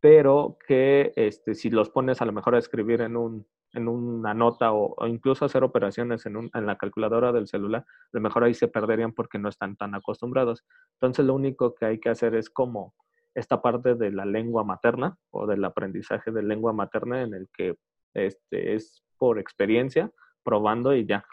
pero 0.00 0.56
que 0.66 1.12
este, 1.14 1.54
si 1.54 1.68
los 1.68 1.90
pones 1.90 2.22
a 2.22 2.24
lo 2.24 2.32
mejor 2.32 2.54
a 2.54 2.58
escribir 2.58 3.02
en, 3.02 3.16
un, 3.16 3.46
en 3.72 3.88
una 3.88 4.34
nota 4.34 4.72
o, 4.72 5.06
incluso 5.06 5.44
hacer 5.44 5.64
operaciones 5.64 6.26
en, 6.26 6.50
la 6.52 6.76
calculadora 6.76 7.32
del 7.32 7.48
celular, 7.48 7.84
a 7.88 8.08
lo 8.12 8.20
mejor 8.20 8.44
ahí 8.44 8.54
se 8.54 8.68
perderían 8.68 9.12
porque 9.12 9.38
no 9.38 9.48
están 9.48 9.76
tan 9.76 9.94
acostumbrados. 9.94 10.64
Entonces 10.94 11.24
lo 11.24 11.34
único 11.34 11.74
que 11.74 11.86
hay 11.86 11.98
que 11.98 12.10
hacer 12.10 12.34
es 12.34 12.50
como 12.50 12.94
esta 13.34 13.62
parte 13.62 13.94
de 13.94 14.12
la 14.12 14.26
lengua 14.26 14.62
materna 14.62 15.16
o 15.30 15.46
del 15.46 15.64
aprendizaje 15.64 16.30
de 16.30 16.42
lengua 16.42 16.72
materna 16.72 17.22
en 17.22 17.34
el 17.34 17.48
que 17.56 17.76
este, 18.14 18.74
es 18.74 19.02
por 19.16 19.38
experiencia, 19.38 20.10
probando 20.42 20.94
y 20.94 21.06
ya. 21.06 21.24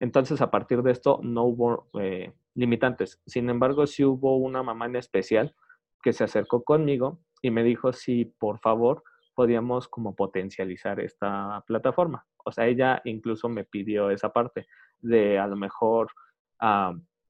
Entonces, 0.00 0.40
a 0.40 0.50
partir 0.50 0.82
de 0.82 0.90
esto, 0.90 1.20
no 1.22 1.44
hubo 1.44 1.88
eh, 2.00 2.32
limitantes. 2.54 3.22
Sin 3.26 3.48
embargo, 3.48 3.86
sí 3.86 4.04
hubo 4.04 4.36
una 4.36 4.62
mamá 4.62 4.86
en 4.86 4.96
especial 4.96 5.54
que 6.02 6.12
se 6.12 6.24
acercó 6.24 6.64
conmigo 6.64 7.20
y 7.40 7.50
me 7.50 7.62
dijo 7.62 7.92
si 7.92 8.24
por 8.24 8.58
favor 8.58 9.04
podíamos 9.34 9.88
como 9.88 10.14
potencializar 10.14 11.00
esta 11.00 11.62
plataforma. 11.66 12.26
O 12.44 12.52
sea, 12.52 12.66
ella 12.66 13.00
incluso 13.04 13.48
me 13.48 13.64
pidió 13.64 14.10
esa 14.10 14.32
parte 14.32 14.66
de 15.00 15.38
a 15.38 15.46
lo 15.46 15.56
mejor, 15.56 16.10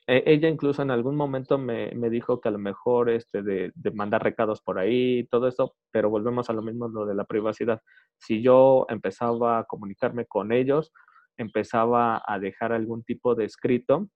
e, 0.07 0.23
ella 0.27 0.49
incluso 0.49 0.83
en 0.83 0.91
algún 0.91 1.17
momento 1.17 1.59
me, 1.59 1.91
dijo 2.11 2.41
que 2.41 2.49
a 2.49 2.53
lo 2.53 2.59
mejor 2.59 3.11
este 3.11 3.43
de, 3.43 3.73
de, 3.75 3.91
mandar 3.91 4.23
recados 4.23 4.61
por 4.61 4.79
ahí, 4.79 5.27
todo 5.31 5.49
eso, 5.49 5.77
pero 5.91 6.11
volvemos 6.11 6.51
a 6.51 6.53
lo 6.53 6.63
mismo, 6.63 6.89
lo 6.89 7.07
de 7.07 7.15
la 7.15 7.25
privacidad. 7.25 7.81
Si 8.19 8.43
yo 8.43 8.87
empezaba 8.89 9.59
a 9.59 9.65
comunicarme 9.65 10.27
con 10.27 10.53
ellos, 10.53 10.93
empezaba 11.37 12.23
a 12.27 12.39
dejar 12.39 12.73
algún 12.73 13.03
tipo 13.03 13.35
de 13.35 13.45
escrito, 13.45 14.09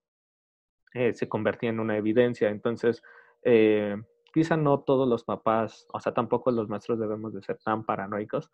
eh, 0.94 1.14
se 1.14 1.28
convertía 1.28 1.70
en 1.70 1.80
una 1.80 1.96
evidencia. 1.96 2.48
Entonces, 2.48 3.02
eh, 3.42 3.96
no 4.56 4.80
todos 4.80 5.08
los 5.08 5.24
papás, 5.24 5.86
o 5.92 6.00
sea, 6.00 6.12
tampoco 6.14 6.50
los 6.50 6.68
maestros 6.68 6.98
debemos 6.98 7.34
de 7.34 7.42
ser 7.42 7.58
tan 7.64 7.84
paranoicos, 7.84 8.50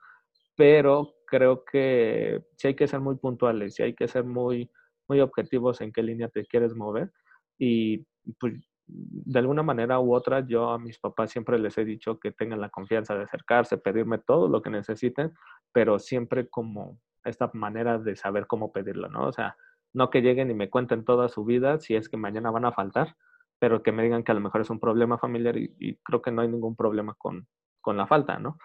pero 0.57 1.14
creo 1.26 1.64
que 1.64 2.45
sí 2.57 2.69
hay 2.69 2.76
que 2.76 2.88
ser 2.88 3.00
muy 3.00 3.17
puntuales, 3.17 3.75
sí 3.75 3.83
hay 3.83 3.95
que 3.95 4.09
ser 4.09 4.25
muy, 4.25 4.71
muy 5.09 5.21
objetivos 5.21 5.81
en 5.81 5.93
qué 5.93 6.03
línea 6.03 6.29
te 6.29 6.47
quieres 6.47 6.75
mover. 6.75 7.12
Y 7.59 8.07
pues, 8.38 8.55
de 8.87 9.38
alguna 9.38 9.62
manera 9.62 9.99
u 10.00 10.14
otra, 10.14 10.47
yo 10.47 10.71
a 10.71 10.79
mis 10.79 10.99
papás 10.99 11.31
siempre 11.31 11.59
les 11.59 11.76
he 11.79 11.85
dicho 11.85 12.19
que 12.19 12.33
tengan 12.33 12.61
la 12.61 12.69
confianza 12.69 13.14
de 13.17 13.25
acercarse, 13.25 13.79
pedirme 13.79 14.19
todo 14.19 14.49
lo 14.49 14.62
que 14.62 14.71
necesiten, 14.71 15.33
pero 15.73 15.99
siempre 15.99 16.49
como 16.49 17.00
esta 17.25 17.50
manera 17.55 17.99
de 17.99 18.17
saber 18.17 18.47
cómo 18.47 18.73
pedirlo, 18.73 19.09
¿no? 19.09 19.26
O 19.26 19.33
sea, 19.33 19.57
no 19.95 20.11
que 20.11 20.21
lleguen 20.21 20.50
y 20.50 20.55
me 20.55 20.69
cuenten 20.71 21.05
toda 21.05 21.29
su 21.29 21.45
vida 21.45 21.79
si 21.81 21.95
es 21.95 22.09
que 22.09 22.17
mañana 22.17 22.50
van 22.50 22.67
a 22.67 22.73
faltar, 22.73 23.17
pero 23.58 23.82
que 23.82 23.92
me 23.92 24.02
digan 24.02 24.23
que 24.23 24.32
a 24.32 24.34
lo 24.34 24.40
mejor 24.40 24.61
es 24.61 24.70
un 24.70 24.80
problema 24.80 25.18
familiar 25.18 25.56
y, 25.56 25.96
creo 26.02 26.23
que 26.23 26.30
no 26.30 26.42
hay 26.42 26.49
ningún 26.49 26.76
problema 26.76 27.14
con, 27.14 27.46
con 27.80 27.96
la 27.96 28.06
falta, 28.06 28.38
¿no? 28.38 28.58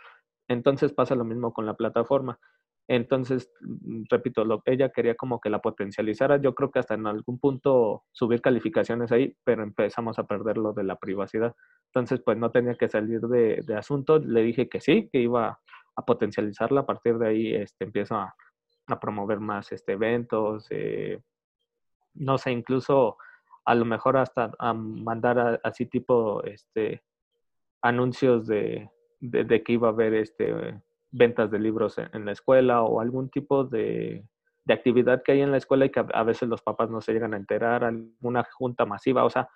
Entonces 0.48 0.94
pasa 0.94 1.16
lo 1.16 1.26
mismo 1.26 1.54
con 1.54 1.66
la 1.66 1.76
plataforma. 1.76 2.40
Entonces, 2.88 3.52
mm, 3.62 4.04
repito, 4.10 4.44
lo, 4.46 4.64
ella 4.66 4.90
quería 4.90 5.16
como 5.16 5.40
que 5.40 5.50
la 5.50 5.62
potencializara. 5.62 6.38
Yo 6.38 6.56
creo 6.56 6.72
que 6.72 6.80
hasta 6.80 6.96
en 6.96 7.06
algún 7.06 7.40
punto 7.40 8.04
subir 8.12 8.42
calificaciones 8.42 9.12
ahí, 9.12 9.38
pero 9.44 9.62
empezamos 9.64 10.18
a 10.18 10.26
perder 10.26 10.58
lo 10.58 10.74
de 10.74 10.84
la 10.84 10.96
privacidad. 10.98 11.56
Entonces, 11.94 12.22
pues 12.26 12.38
no 12.38 12.52
tenía 12.52 12.76
que 12.76 12.90
salir 12.90 13.22
de, 13.22 13.62
de 13.64 13.76
asunto. 13.76 14.18
Le 14.18 14.42
dije 14.42 14.70
que 14.70 14.82
sí, 14.82 15.08
que 15.12 15.20
iba 15.20 15.60
a 15.96 16.06
potencializarla. 16.06 16.82
A 16.82 16.86
partir 16.88 17.20
de 17.20 17.28
ahí 17.28 17.54
este, 17.54 17.86
empiezo 17.86 18.16
a, 18.16 18.34
a 18.94 19.00
promover 19.00 19.40
más 19.40 19.72
este, 19.72 19.94
eventos, 19.94 20.68
eh, 20.72 21.22
no 22.16 22.38
sé, 22.38 22.52
incluso 22.52 23.18
a 23.66 23.76
lo 23.76 23.86
mejor 23.86 24.18
hasta 24.18 24.52
a 24.60 24.74
mandar 24.74 25.60
así 25.64 25.86
tipo 25.86 26.44
este, 26.44 27.04
anuncios 27.82 28.48
de, 28.48 28.90
de, 29.20 29.64
que 29.64 29.74
iba 29.74 29.88
a 29.88 29.92
haber 29.92 30.14
este, 30.14 30.82
ventas 31.12 31.52
de 31.52 31.60
libros 31.60 31.98
en, 31.98 32.26
la 32.26 32.32
escuela 32.32 32.84
o 32.84 33.02
algún 33.02 33.30
tipo 33.30 33.64
de, 33.64 34.26
de, 34.66 34.74
actividad 34.74 35.24
que 35.24 35.34
hay 35.34 35.42
en 35.42 35.52
la 35.52 35.58
escuela 35.58 35.86
y 35.86 35.90
que 35.90 36.04
a, 36.14 36.24
veces 36.24 36.50
los 36.50 36.62
papás 36.62 36.90
no 36.90 37.02
se 37.02 37.14
llegan 37.14 37.34
a 37.34 37.38
enterar, 37.38 37.84
alguna 37.84 38.44
junta 38.52 38.86
masiva, 38.86 39.24
o 39.24 39.30
sea, 39.30 39.50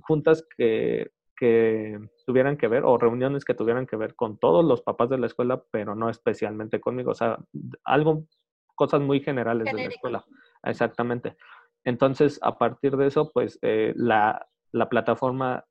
juntas 0.00 0.46
que, 0.56 1.12
que 1.36 1.98
tuvieran 2.26 2.56
que 2.56 2.68
ver 2.68 2.84
o 2.84 2.98
reuniones 2.98 3.44
que 3.44 3.54
tuvieran 3.54 3.86
que 3.86 3.96
ver 3.96 4.14
con 4.14 4.38
todos 4.38 4.64
los 4.64 4.82
papás 4.82 5.08
de 5.10 5.18
la 5.18 5.26
escuela, 5.26 5.62
pero 5.70 5.94
no 5.94 6.10
especialmente 6.10 6.80
conmigo, 6.80 7.12
o 7.12 7.14
sea, 7.14 7.38
algo 7.84 8.26
cosas 8.74 9.00
muy 9.00 9.20
generales 9.20 9.66
de 9.66 9.72
la 9.72 9.88
escuela. 9.88 10.24
Exactamente. 10.64 11.36
Entonces, 11.84 12.38
a 12.42 12.58
partir 12.58 12.96
de 12.96 13.06
eso, 13.06 13.30
pues 13.32 13.58
eh, 13.62 13.92
la, 13.96 14.46
la, 14.72 14.88
plataforma 14.88 15.64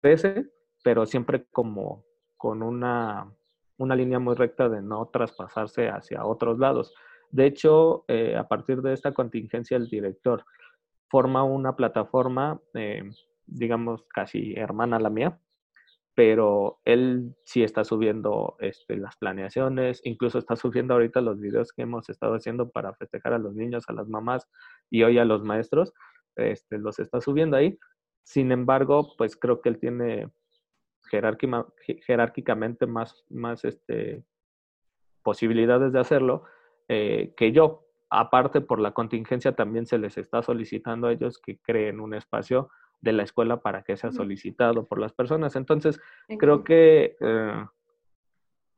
crece, 0.00 0.50
pero 0.82 1.06
siempre 1.06 1.46
como 1.50 2.04
con 2.36 2.62
una, 2.62 3.32
una, 3.78 3.96
línea 3.96 4.18
muy 4.18 4.34
recta 4.34 4.68
de 4.68 4.82
no 4.82 5.06
traspasarse 5.06 5.88
hacia 5.88 6.26
otros 6.26 6.58
lados. 6.58 6.94
De 7.30 7.46
hecho, 7.46 8.04
eh, 8.08 8.36
a 8.36 8.46
partir 8.46 8.82
de 8.82 8.92
esta 8.92 9.12
contingencia, 9.12 9.76
el 9.76 9.88
director 9.88 10.44
forma 11.08 11.42
una 11.42 11.74
plataforma, 11.74 12.60
eh, 12.74 13.02
digamos, 13.46 14.04
casi 14.08 14.54
hermana 14.54 14.96
a 14.96 15.00
la 15.00 15.10
mía, 15.10 15.40
pero 16.14 16.80
él 16.84 17.34
sí 17.44 17.64
está 17.64 17.84
subiendo 17.84 18.56
este, 18.60 18.96
las 18.96 19.16
planeaciones, 19.16 20.00
incluso 20.04 20.38
está 20.38 20.54
subiendo 20.56 20.94
ahorita 20.94 21.20
los 21.20 21.40
videos 21.40 21.72
que 21.72 21.82
hemos 21.82 22.08
estado 22.08 22.34
haciendo 22.34 22.70
para 22.70 22.94
festejar 22.94 23.32
a 23.32 23.38
los 23.38 23.54
niños, 23.54 23.84
a 23.88 23.92
las 23.92 24.08
mamás 24.08 24.48
y 24.90 25.02
hoy 25.02 25.18
a 25.18 25.24
los 25.24 25.42
maestros, 25.42 25.92
este, 26.36 26.78
los 26.78 27.00
está 27.00 27.20
subiendo 27.20 27.56
ahí. 27.56 27.76
Sin 28.22 28.52
embargo, 28.52 29.14
pues 29.18 29.36
creo 29.36 29.60
que 29.60 29.68
él 29.68 29.78
tiene 29.78 30.30
jerárquicamente 31.10 32.86
más, 32.86 33.24
más 33.28 33.64
este, 33.64 34.24
posibilidades 35.22 35.92
de 35.92 36.00
hacerlo 36.00 36.44
eh, 36.88 37.34
que 37.36 37.52
yo. 37.52 37.80
Aparte, 38.08 38.60
por 38.60 38.78
la 38.78 38.92
contingencia 38.92 39.56
también 39.56 39.86
se 39.86 39.98
les 39.98 40.16
está 40.16 40.42
solicitando 40.42 41.08
a 41.08 41.12
ellos 41.12 41.38
que 41.38 41.58
creen 41.58 41.98
un 41.98 42.14
espacio 42.14 42.70
de 43.00 43.12
la 43.12 43.22
escuela 43.22 43.60
para 43.60 43.82
que 43.82 43.96
sea 43.96 44.12
solicitado 44.12 44.86
por 44.86 44.98
las 44.98 45.12
personas. 45.12 45.56
Entonces, 45.56 46.00
creo 46.38 46.64
que, 46.64 47.16
eh, 47.20 47.66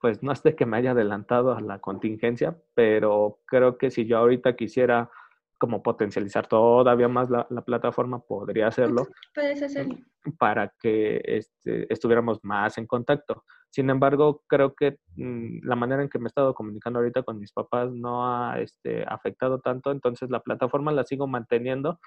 pues 0.00 0.22
no 0.22 0.32
es 0.32 0.42
de 0.42 0.54
que 0.54 0.66
me 0.66 0.76
haya 0.76 0.90
adelantado 0.90 1.54
a 1.54 1.60
la 1.60 1.78
contingencia, 1.78 2.56
pero 2.74 3.38
creo 3.46 3.78
que 3.78 3.90
si 3.90 4.06
yo 4.06 4.18
ahorita 4.18 4.56
quisiera 4.56 5.10
como 5.58 5.82
potencializar 5.82 6.46
todavía 6.46 7.08
más 7.08 7.30
la, 7.30 7.46
plataforma, 7.64 8.20
podría 8.20 8.68
hacerlo. 8.68 9.06
Puedes 9.34 9.62
hacerlo. 9.62 9.96
Para 10.38 10.72
que 10.80 11.20
este, 11.24 11.92
estuviéramos 11.92 12.40
más 12.42 12.78
en 12.78 12.86
contacto. 12.86 13.44
Sin 13.70 13.90
embargo, 13.90 14.42
creo 14.46 14.74
que 14.74 14.98
mm, 15.16 15.66
la 15.66 15.76
manera 15.76 16.02
en 16.02 16.08
que 16.08 16.18
me 16.18 16.24
he 16.24 16.28
estado 16.28 16.54
comunicando 16.54 16.98
ahorita 16.98 17.22
con 17.22 17.38
mis 17.38 17.52
papás 17.52 17.92
no 17.92 18.26
ha 18.26 18.60
este, 18.60 19.04
afectado 19.06 19.60
tanto, 19.60 19.90
entonces 19.90 20.30
la 20.30 20.40
plataforma 20.40 20.92
la 20.92 21.04
sigo 21.04 21.26
manteniendo, 21.26 22.00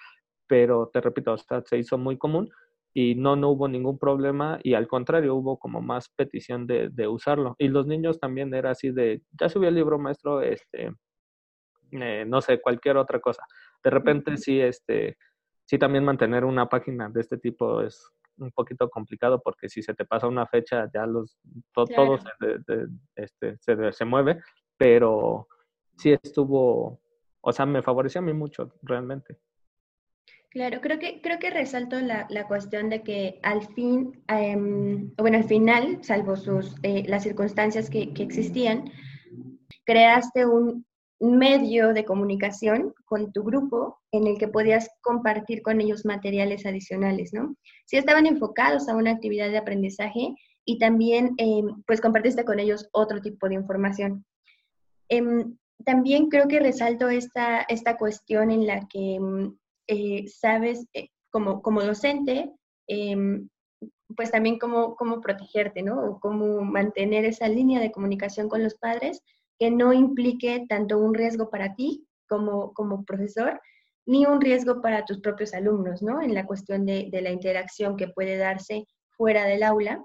pero 0.48 0.90
te 0.92 1.02
repito, 1.02 1.34
o 1.34 1.38
sea, 1.38 1.62
se 1.66 1.78
hizo 1.78 1.98
muy 1.98 2.18
común 2.18 2.50
y 2.94 3.16
no, 3.16 3.36
no 3.36 3.50
hubo 3.50 3.68
ningún 3.68 4.00
problema 4.00 4.60
y 4.64 4.74
al 4.74 4.88
contrario, 4.88 5.36
hubo 5.36 5.60
como 5.60 5.82
más 5.82 6.10
petición 6.10 6.66
de, 6.66 6.90
de 6.90 7.08
usarlo. 7.08 7.56
Y 7.60 7.68
los 7.68 7.86
niños 7.88 8.20
también 8.20 8.54
era 8.54 8.72
así 8.72 8.92
de, 8.92 9.22
ya 9.40 9.50
subí 9.50 9.68
el 9.68 9.76
libro 9.76 10.00
maestro, 10.00 10.42
este, 10.42 10.92
eh, 11.92 12.26
no 12.26 12.42
sé, 12.42 12.62
cualquier 12.62 12.98
otra 12.98 13.20
cosa. 13.20 13.44
De 13.84 13.90
repente 13.90 14.38
sí, 14.38 14.60
este, 14.60 15.18
sí 15.66 15.78
también 15.78 16.04
mantener 16.04 16.46
una 16.46 16.68
página 16.68 17.10
de 17.10 17.22
este 17.22 17.38
tipo 17.38 17.82
es 17.82 18.12
un 18.38 18.52
poquito 18.52 18.90
complicado 18.90 19.42
porque 19.42 19.70
si 19.70 19.82
se 19.82 19.94
te 19.94 20.06
pasa 20.06 20.28
una 20.28 20.46
fecha 20.46 20.90
ya 20.94 21.06
los 21.06 21.38
todo 21.74 22.18
se, 22.18 22.30
este, 23.16 23.58
se, 23.60 23.92
se, 23.92 24.06
mueve, 24.06 24.42
pero 24.78 25.48
sí 25.98 26.12
estuvo, 26.12 27.02
o 27.42 27.52
sea, 27.52 27.66
me 27.66 27.82
favoreció 27.82 28.20
a 28.20 28.24
mí 28.24 28.34
mucho 28.34 28.74
realmente. 28.82 29.38
Claro, 30.50 30.82
creo 30.82 30.98
que, 30.98 31.22
creo 31.22 31.38
que 31.38 31.52
resalto 31.52 32.00
la, 32.00 32.26
la 32.30 32.48
cuestión 32.48 32.90
de 32.90 33.04
que 33.04 33.40
al 33.44 33.62
fin, 33.62 34.24
em, 34.28 35.14
bueno, 35.16 35.38
al 35.38 35.44
final, 35.44 36.04
salvo 36.04 36.36
sus, 36.36 36.76
eh, 36.82 37.04
las 37.08 37.22
circunstancias 37.22 37.90
que, 37.92 38.14
que 38.14 38.24
existían, 38.24 38.92
creaste 39.86 40.48
un, 40.48 40.88
medio 41.20 41.94
de 41.94 42.06
comunicación 42.06 42.94
con 43.06 43.34
tu 43.34 43.44
grupo 43.44 44.00
en 44.12 44.28
el 44.28 44.38
que 44.38 44.48
podías 44.48 44.90
compartir 45.02 45.62
con 45.62 45.82
ellos 45.82 46.06
materiales 46.06 46.66
adicionales, 46.66 47.34
¿no? 47.34 47.56
Si 47.86 47.98
estaban 47.98 48.26
enfocados 48.26 48.88
a 48.88 48.96
una 48.96 49.12
actividad 49.12 49.50
de 49.50 49.58
aprendizaje 49.58 50.36
y 50.66 50.78
también, 50.80 51.34
em, 51.38 51.84
pues, 51.86 52.00
compartiste 52.00 52.46
con 52.46 52.60
ellos 52.60 52.88
otro 52.94 53.22
tipo 53.22 53.50
de 53.50 53.56
información. 53.56 54.26
Em, 55.10 55.58
también 55.86 56.30
creo 56.30 56.48
que 56.48 56.60
resalto 56.60 57.10
esta, 57.10 57.62
esta 57.64 57.98
cuestión 57.98 58.52
en 58.52 58.66
la 58.68 58.88
que, 58.88 59.16
em, 59.16 59.58
eh, 59.88 60.28
sabes, 60.28 60.88
eh, 60.94 61.10
como, 61.32 61.62
como 61.62 61.84
docente, 61.84 62.52
pues 64.16 64.32
también 64.32 64.58
cómo, 64.58 64.96
cómo 64.96 65.22
protegerte, 65.22 65.84
¿no? 65.84 66.04
O 66.04 66.20
cómo 66.20 66.62
mantener 66.62 67.26
esa 67.26 67.48
línea 67.48 67.80
de 67.80 67.92
comunicación 67.92 68.50
con 68.50 68.64
los 68.64 68.76
padres 68.76 69.22
que 69.60 69.70
no 69.70 69.92
implique 69.92 70.66
tanto 70.70 70.98
un 70.98 71.14
riesgo 71.14 71.50
para 71.50 71.76
ti 71.76 72.08
como, 72.28 72.74
como 72.74 73.04
profesor, 73.04 73.60
ni 74.06 74.26
un 74.26 74.40
riesgo 74.42 74.82
para 74.82 75.06
tus 75.06 75.20
propios 75.20 75.54
alumnos, 75.54 76.02
¿no? 76.02 76.22
En 76.22 76.34
la 76.34 76.46
cuestión 76.46 76.86
de, 76.86 77.10
la 77.12 77.30
interacción 77.30 77.98
que 77.98 78.08
puede 78.08 78.38
darse 78.38 78.86
fuera 79.10 79.46
del 79.46 79.64
aula. 79.64 80.04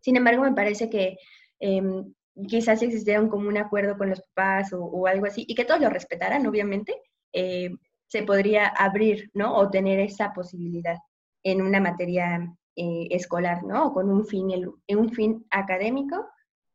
Sin 0.00 0.16
embargo, 0.16 0.44
me 0.44 0.54
parece 0.54 0.88
que 0.88 1.18
em, 1.58 2.14
quizás 2.48 2.78
si 2.78 2.86
existiera 2.86 3.20
un 3.20 3.28
común 3.28 3.58
acuerdo 3.58 3.98
con 3.98 4.08
los 4.08 4.22
papás 4.22 4.72
o, 4.72 5.06
algo 5.06 5.26
así, 5.26 5.44
y 5.48 5.54
que 5.54 5.64
todos 5.64 5.80
lo 5.80 5.90
respetaran, 5.90 6.46
obviamente, 6.46 6.94
eh, 7.32 7.70
se 8.06 8.22
podría 8.22 8.68
abrir, 8.68 9.30
¿no? 9.34 9.56
O 9.56 9.68
tener 9.68 9.98
esa 9.98 10.32
posibilidad 10.32 10.96
en 11.42 11.60
una 11.60 11.80
materia 11.80 12.56
eh, 12.76 13.08
escolar, 13.10 13.64
¿no? 13.64 13.92
Con 13.92 14.08
un 14.10 14.24
fin, 14.26 14.48
un 14.88 15.10
fin 15.12 15.44
académico 15.50 16.26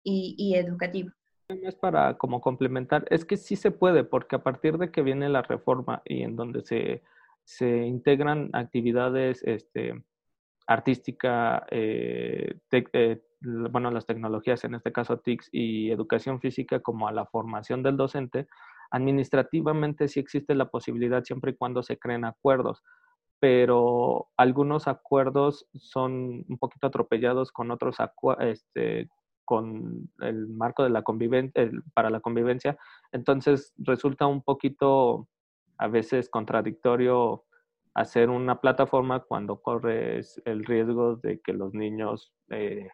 y 0.04 0.56
educativo 0.56 1.12
es 1.64 1.76
para 1.76 2.18
como 2.18 2.42
complementar, 2.42 3.06
es 3.10 3.26
que 3.26 3.38
sí 3.38 3.56
se 3.56 3.72
puede, 3.72 4.04
porque 4.04 4.36
a 4.36 4.44
partir 4.44 4.78
de 4.78 4.92
que 4.92 5.02
viene 5.02 5.30
la 5.30 5.42
reforma 5.42 6.02
y 6.06 6.24
en 6.24 6.36
donde 6.36 6.62
se, 6.64 7.04
se 7.44 7.86
integran 7.86 8.50
actividades 8.54 9.44
este, 9.44 10.04
artística, 10.68 11.66
eh, 11.72 12.60
eh, 12.72 13.22
bueno, 13.42 13.92
las 13.92 14.06
tecnologías, 14.06 14.64
en 14.64 14.76
este 14.76 14.92
caso 14.92 15.18
TICS 15.20 15.50
y 15.52 15.92
educación 15.92 16.40
física, 16.40 16.80
como 16.80 17.08
a 17.08 17.12
la 17.12 17.26
formación 17.26 17.84
del 17.84 17.98
docente, 17.98 18.48
administrativamente 18.92 20.08
sí 20.08 20.20
existe 20.20 20.54
la 20.56 20.70
posibilidad 20.70 21.24
siempre 21.24 21.52
y 21.52 21.56
cuando 21.56 21.82
se 21.82 21.98
creen 21.98 22.26
acuerdos, 22.26 22.84
pero 23.40 24.30
algunos 24.38 24.88
acuerdos 24.88 25.68
son 25.74 26.46
un 26.48 26.58
poquito 26.60 26.88
atropellados 26.88 27.52
con 27.52 27.72
otros 27.72 27.98
este, 28.40 29.10
con 29.52 30.10
el 30.22 30.48
marco 30.48 30.82
de 30.82 30.92
la 30.92 31.02
convivencia, 31.02 31.70
para 31.94 32.10
la 32.10 32.22
convivencia, 32.22 32.78
entonces 33.12 33.74
resulta 33.80 34.26
un 34.26 34.42
poquito 34.42 35.28
a 35.78 35.90
veces 35.90 36.30
contradictorio 36.30 37.44
hacer 37.94 38.30
una 38.30 38.62
plataforma 38.62 39.20
cuando 39.20 39.62
corres 39.62 40.42
el 40.46 40.64
riesgo 40.64 41.18
de 41.18 41.42
que 41.42 41.52
los 41.52 41.74
niños 41.74 42.32
eh, 42.50 42.88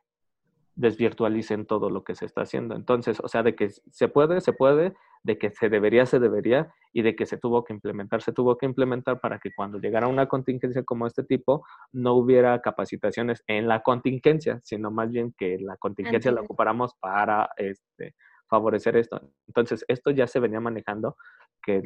desvirtualicen 0.77 1.65
todo 1.65 1.89
lo 1.89 2.03
que 2.03 2.15
se 2.15 2.25
está 2.25 2.41
haciendo. 2.41 2.75
Entonces, 2.75 3.19
o 3.19 3.27
sea, 3.27 3.41
de 3.41 3.55
que 3.55 3.69
se 3.69 4.07
puede, 4.07 4.41
se 4.41 4.53
puede, 4.53 4.93
de 5.23 5.37
que 5.39 5.49
se 5.49 5.69
debería, 5.69 6.05
se 6.05 6.19
debería, 6.19 6.71
y 6.93 7.01
de 7.01 7.15
que 7.15 7.25
se 7.25 7.37
tuvo 7.37 7.63
que 7.63 7.73
implementar, 7.73 8.21
se 8.21 8.31
tuvo 8.31 8.57
que 8.57 8.67
implementar 8.67 9.19
para 9.19 9.39
que 9.39 9.51
cuando 9.53 9.79
llegara 9.79 10.07
una 10.07 10.27
contingencia 10.27 10.83
como 10.83 11.07
este 11.07 11.23
tipo, 11.23 11.65
no 11.91 12.13
hubiera 12.13 12.61
capacitaciones 12.61 13.43
en 13.47 13.67
la 13.67 13.81
contingencia, 13.81 14.61
sino 14.63 14.91
más 14.91 15.09
bien 15.09 15.33
que 15.35 15.57
la 15.59 15.77
contingencia 15.77 16.31
la 16.31 16.41
ocupáramos 16.41 16.93
para 16.99 17.49
este, 17.57 18.15
favorecer 18.47 18.97
esto. 18.97 19.19
Entonces, 19.47 19.83
esto 19.87 20.11
ya 20.11 20.27
se 20.27 20.39
venía 20.39 20.59
manejando, 20.59 21.17
que 21.61 21.81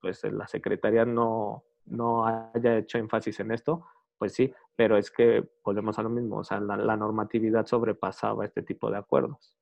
pues 0.00 0.24
la 0.24 0.46
secretaria 0.46 1.04
no, 1.04 1.64
no 1.84 2.26
haya 2.26 2.78
hecho 2.78 2.96
énfasis 2.96 3.40
en 3.40 3.52
esto, 3.52 3.86
pues 4.22 4.34
sí, 4.34 4.52
pero 4.76 4.96
es 4.96 5.10
que 5.10 5.42
volvemos 5.64 5.98
a 5.98 6.02
lo 6.04 6.08
mismo, 6.08 6.36
o 6.36 6.44
sea, 6.44 6.60
la, 6.60 6.96
normatividad 6.96 7.66
sobrepasaba 7.66 8.44
este 8.44 8.62
tipo 8.62 8.88
de 8.88 8.96
acuerdos. 8.96 9.58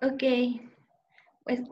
Ok, 0.00 0.22
pues 1.42 1.62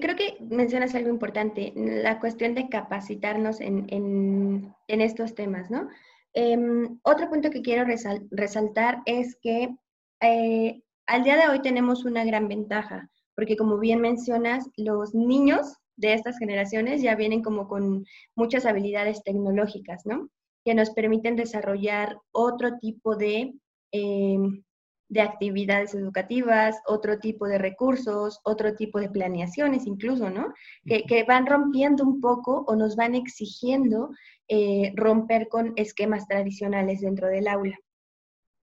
creo 0.00 0.14
que 0.14 0.36
mencionas 0.38 0.94
algo 0.94 1.08
importante, 1.10 1.72
la 1.74 2.20
cuestión 2.20 2.54
de 2.54 2.68
capacitarnos 2.68 3.60
en, 3.60 4.72
estos 4.86 5.34
temas, 5.34 5.68
¿no? 5.68 5.88
Em, 6.32 7.00
otro 7.02 7.28
punto 7.28 7.50
que 7.50 7.62
quiero 7.62 7.84
resaltar 8.30 9.02
es 9.04 9.36
que 9.42 9.74
eh, 10.20 10.80
al 11.08 11.24
día 11.24 11.36
de 11.38 11.48
hoy 11.48 11.60
tenemos 11.60 12.04
una 12.04 12.24
gran 12.24 12.46
ventaja, 12.46 13.10
porque 13.34 13.56
como 13.56 13.80
bien 13.80 14.00
mencionas, 14.00 14.70
los 14.76 15.12
niños 15.12 15.74
de 15.96 16.14
estas 16.14 16.38
generaciones 16.38 17.02
ya 17.02 17.16
vienen 17.16 17.42
como 17.42 17.66
con 17.66 18.06
muchas 18.36 18.64
habilidades 18.64 19.24
tecnológicas, 19.24 20.06
¿no? 20.06 20.30
Que 20.70 20.74
nos 20.76 20.90
permiten 20.90 21.34
desarrollar 21.34 22.16
otro 22.30 22.78
tipo 22.78 23.16
de, 23.16 23.52
em, 23.90 24.62
de 25.08 25.20
actividades 25.20 25.94
educativas, 25.96 26.76
otro 26.86 27.18
tipo 27.18 27.48
de 27.48 27.58
recursos, 27.58 28.38
otro 28.44 28.76
tipo 28.76 29.00
de 29.00 29.10
planeaciones 29.10 29.84
incluso, 29.84 30.30
¿no? 30.30 30.54
Que, 30.86 31.24
van 31.24 31.46
rompiendo 31.46 32.04
un 32.04 32.20
poco 32.20 32.64
o 32.68 32.76
nos 32.76 32.94
van 32.94 33.16
exigiendo 33.16 34.10
eh, 34.46 34.92
romper 34.94 35.48
con 35.48 35.72
esquemas 35.74 36.28
tradicionales 36.28 37.00
dentro 37.00 37.26
del 37.26 37.48
aula. 37.48 37.76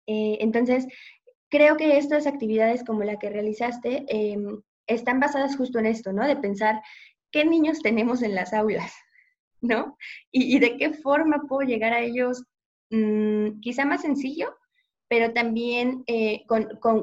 Eh, 0.07 0.39
entonces, 0.41 0.87
creo 1.51 1.77
que 1.77 1.99
estas 1.99 2.29
actividades 2.29 2.85
como 2.85 3.03
la 3.03 3.19
que 3.19 3.31
realizaste 3.31 4.05
em, 4.07 4.63
están 4.87 5.19
basadas 5.19 5.57
justo 5.57 5.81
en 5.81 5.87
esto, 5.87 6.13
¿no? 6.13 6.25
De 6.25 6.37
pensar 6.37 6.81
qué 7.33 7.45
niños 7.45 7.81
tenemos 7.83 8.23
en 8.23 8.37
las 8.37 8.53
aulas, 8.53 8.93
¿no? 9.61 9.97
Y, 10.31 10.59
de 10.59 10.77
qué 10.77 10.93
forma 10.93 11.45
puedo 11.49 11.67
llegar 11.67 11.93
a 11.93 12.01
ellos, 12.01 12.45
mm, 12.91 13.61
quizá 13.61 13.85
más 13.85 14.03
sencillo, 14.03 14.55
pero 15.09 15.33
también 15.33 16.03
eh, 16.07 16.45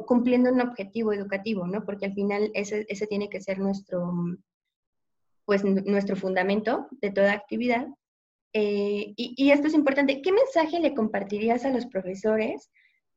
cumpliendo 0.06 0.52
un 0.52 0.62
objetivo 0.62 1.14
educativo, 1.14 1.68
¿no? 1.68 1.86
Porque 1.86 2.06
al 2.06 2.14
final 2.14 2.52
ese, 2.54 2.86
tiene 3.08 3.30
que 3.30 3.42
ser 3.42 3.60
nuestro, 3.60 4.12
pues, 5.46 5.64
nuestro 5.64 6.16
fundamento 6.16 6.88
de 7.02 7.12
toda 7.12 7.32
actividad. 7.32 7.88
Eh, 8.54 9.14
y, 9.16 9.52
esto 9.52 9.68
es 9.68 9.74
importante. 9.74 10.22
¿Qué 10.22 10.32
mensaje 10.32 10.80
le 10.80 10.94
compartirías 10.94 11.66
a 11.66 11.72
los 11.72 11.86
profesores? 11.86 12.70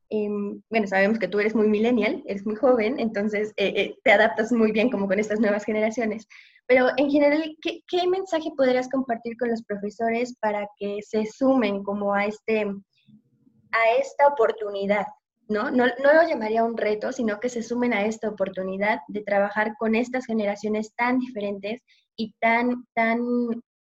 Em, 0.09 0.63
bueno, 0.71 0.87
sabemos 0.87 1.19
que 1.19 1.29
tú 1.29 1.41
eres 1.41 1.57
muy 1.57 1.67
millennial, 1.67 2.23
eres 2.27 2.47
muy 2.47 2.55
joven, 2.55 3.01
entonces 3.01 3.53
eh, 3.57 3.97
te 4.05 4.13
adaptas 4.13 4.53
muy 4.53 4.71
bien 4.71 4.89
como 4.89 5.09
con 5.09 5.19
estas 5.19 5.41
nuevas 5.41 5.65
generaciones. 5.65 6.29
Pero 6.67 6.89
en 6.97 7.11
general, 7.11 7.57
¿qué, 7.63 8.07
mensaje 8.09 8.51
podrías 8.57 8.89
compartir 8.89 9.37
con 9.37 9.51
los 9.51 9.63
profesores 9.63 10.37
para 10.41 10.69
que 10.79 10.99
se 11.03 11.25
sumen 11.27 11.85
como 11.85 12.13
a, 12.13 12.27
este, 12.27 12.63
a 12.63 14.01
esta 14.01 14.27
oportunidad? 14.27 15.07
¿no? 15.49 15.71
No, 15.71 15.87
no 15.87 16.13
lo 16.13 16.29
llamaría 16.29 16.65
un 16.65 16.77
reto, 16.77 17.13
sino 17.13 17.39
que 17.39 17.49
se 17.49 17.63
sumen 17.63 17.93
a 17.93 18.05
esta 18.05 18.29
oportunidad 18.29 19.01
de 19.07 19.23
trabajar 19.23 19.77
con 19.79 19.95
estas 19.95 20.27
generaciones 20.27 20.93
tan 20.97 21.21
diferentes 21.21 21.83
y 22.17 22.35
tan, 22.41 22.85
tan 22.95 23.21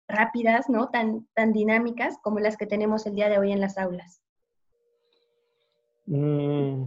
rápidas, 0.06 0.68
¿no? 0.68 0.90
Tan, 0.90 1.26
tan 1.34 1.52
dinámicas 1.52 2.18
como 2.22 2.38
las 2.38 2.56
que 2.56 2.66
tenemos 2.66 3.04
el 3.06 3.14
día 3.14 3.28
de 3.28 3.38
hoy 3.38 3.50
en 3.50 3.60
las 3.60 3.78
aulas. 3.78 4.20
Mm, 6.06 6.86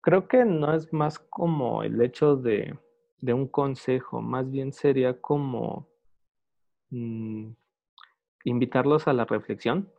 creo 0.00 0.28
que 0.28 0.44
no 0.44 0.74
es 0.74 0.92
más 0.92 1.18
como 1.18 1.82
el 1.82 2.00
hecho 2.00 2.36
de 2.36 2.78
de 3.22 3.32
un 3.32 3.46
consejo, 3.46 4.20
más 4.20 4.50
bien 4.50 4.72
sería 4.72 5.18
como 5.20 5.88
mm, 6.90 7.52
invitarlos 8.44 9.08
a 9.08 9.14
la 9.14 9.24
reflexión. 9.24 9.90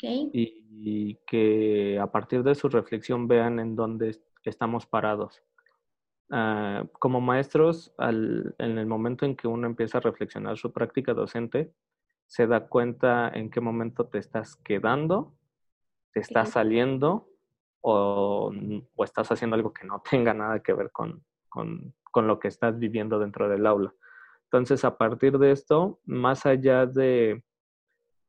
Y, 0.00 1.16
que 1.26 1.98
a 2.00 2.06
partir 2.12 2.44
de 2.44 2.54
su 2.54 2.68
reflexión 2.68 3.26
vean 3.26 3.58
en 3.58 3.74
dónde 3.74 4.16
estamos 4.44 4.86
parados. 4.86 5.42
Ah, 6.30 6.84
como 7.00 7.20
maestros, 7.20 7.92
en 7.98 8.78
el 8.78 8.86
momento 8.86 9.26
en 9.26 9.34
que 9.34 9.48
uno 9.48 9.66
empieza 9.66 9.98
a 9.98 10.02
reflexionar 10.02 10.56
su 10.56 10.72
práctica 10.72 11.14
docente, 11.14 11.72
se 12.26 12.46
da 12.46 12.68
cuenta 12.68 13.28
en 13.34 13.50
qué 13.50 13.60
momento 13.60 14.06
te 14.06 14.18
estás 14.18 14.54
quedando, 14.56 15.34
te 16.12 16.20
estás 16.20 16.50
saliendo 16.50 17.28
o, 17.80 18.52
o, 18.94 19.04
estás 19.04 19.32
haciendo 19.32 19.56
algo 19.56 19.72
que 19.72 19.86
no 19.86 20.00
tenga 20.08 20.32
nada 20.32 20.60
que 20.60 20.72
ver 20.72 20.92
con, 20.92 21.24
con, 21.48 21.94
con 22.10 22.26
lo 22.26 22.38
que 22.38 22.48
estás 22.48 22.78
viviendo 22.78 23.18
dentro 23.18 23.48
del 23.48 23.66
aula. 23.66 23.94
Entonces, 24.44 24.84
a 24.84 24.96
partir 24.96 25.38
de 25.38 25.52
esto, 25.52 26.00
más 26.04 26.46
allá 26.46 26.86
de, 26.86 27.44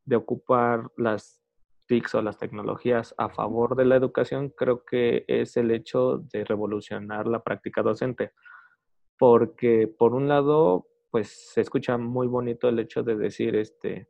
de 0.05 0.15
ocupar 0.15 0.91
las 0.97 1.41
TICs 1.87 2.15
o 2.15 2.21
las 2.21 2.37
tecnologías 2.37 3.15
a 3.17 3.29
favor 3.29 3.75
de 3.75 3.85
la 3.85 3.95
educación, 3.95 4.49
creo 4.49 4.83
que 4.83 5.25
es 5.27 5.57
el 5.57 5.71
hecho 5.71 6.19
de 6.31 6.43
revolucionar 6.43 7.25
la 7.27 7.41
práctica 7.41 7.81
docente. 7.81 8.33
Porque, 9.17 9.87
por 9.87 10.13
un 10.13 10.27
lado, 10.27 10.87
pues 11.09 11.51
se 11.53 11.61
escucha 11.61 11.97
muy 11.97 12.27
bonito 12.27 12.69
el 12.69 12.79
hecho 12.79 13.01
de 13.01 13.15
decir, 13.15 13.55
este, 13.55 14.07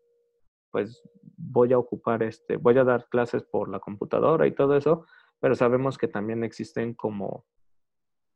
pues 0.72 1.02
voy 1.38 1.74
a 1.74 1.78
ocupar, 1.78 2.24
este, 2.24 2.58
voy 2.58 2.78
a 2.78 2.84
dar 2.84 3.08
clases 3.10 3.44
por 3.44 3.70
la 3.70 3.80
computadora 3.80 4.46
y 4.46 4.52
todo 4.52 4.76
eso, 4.76 5.06
pero 5.40 5.56
sabemos 5.56 5.98
que 5.98 6.08
también 6.08 6.44
existen 6.44 6.94
como 6.94 7.46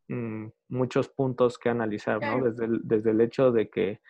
mm, 0.08 0.48
muchos 0.70 1.10
puntos 1.10 1.58
que 1.58 1.70
analizar, 1.70 2.22
¿no? 2.22 2.44
Desde 2.46 2.66
el, 2.66 2.82
desde 2.84 3.12
el 3.12 3.22
hecho 3.22 3.52
de 3.52 3.70
que 3.70 4.02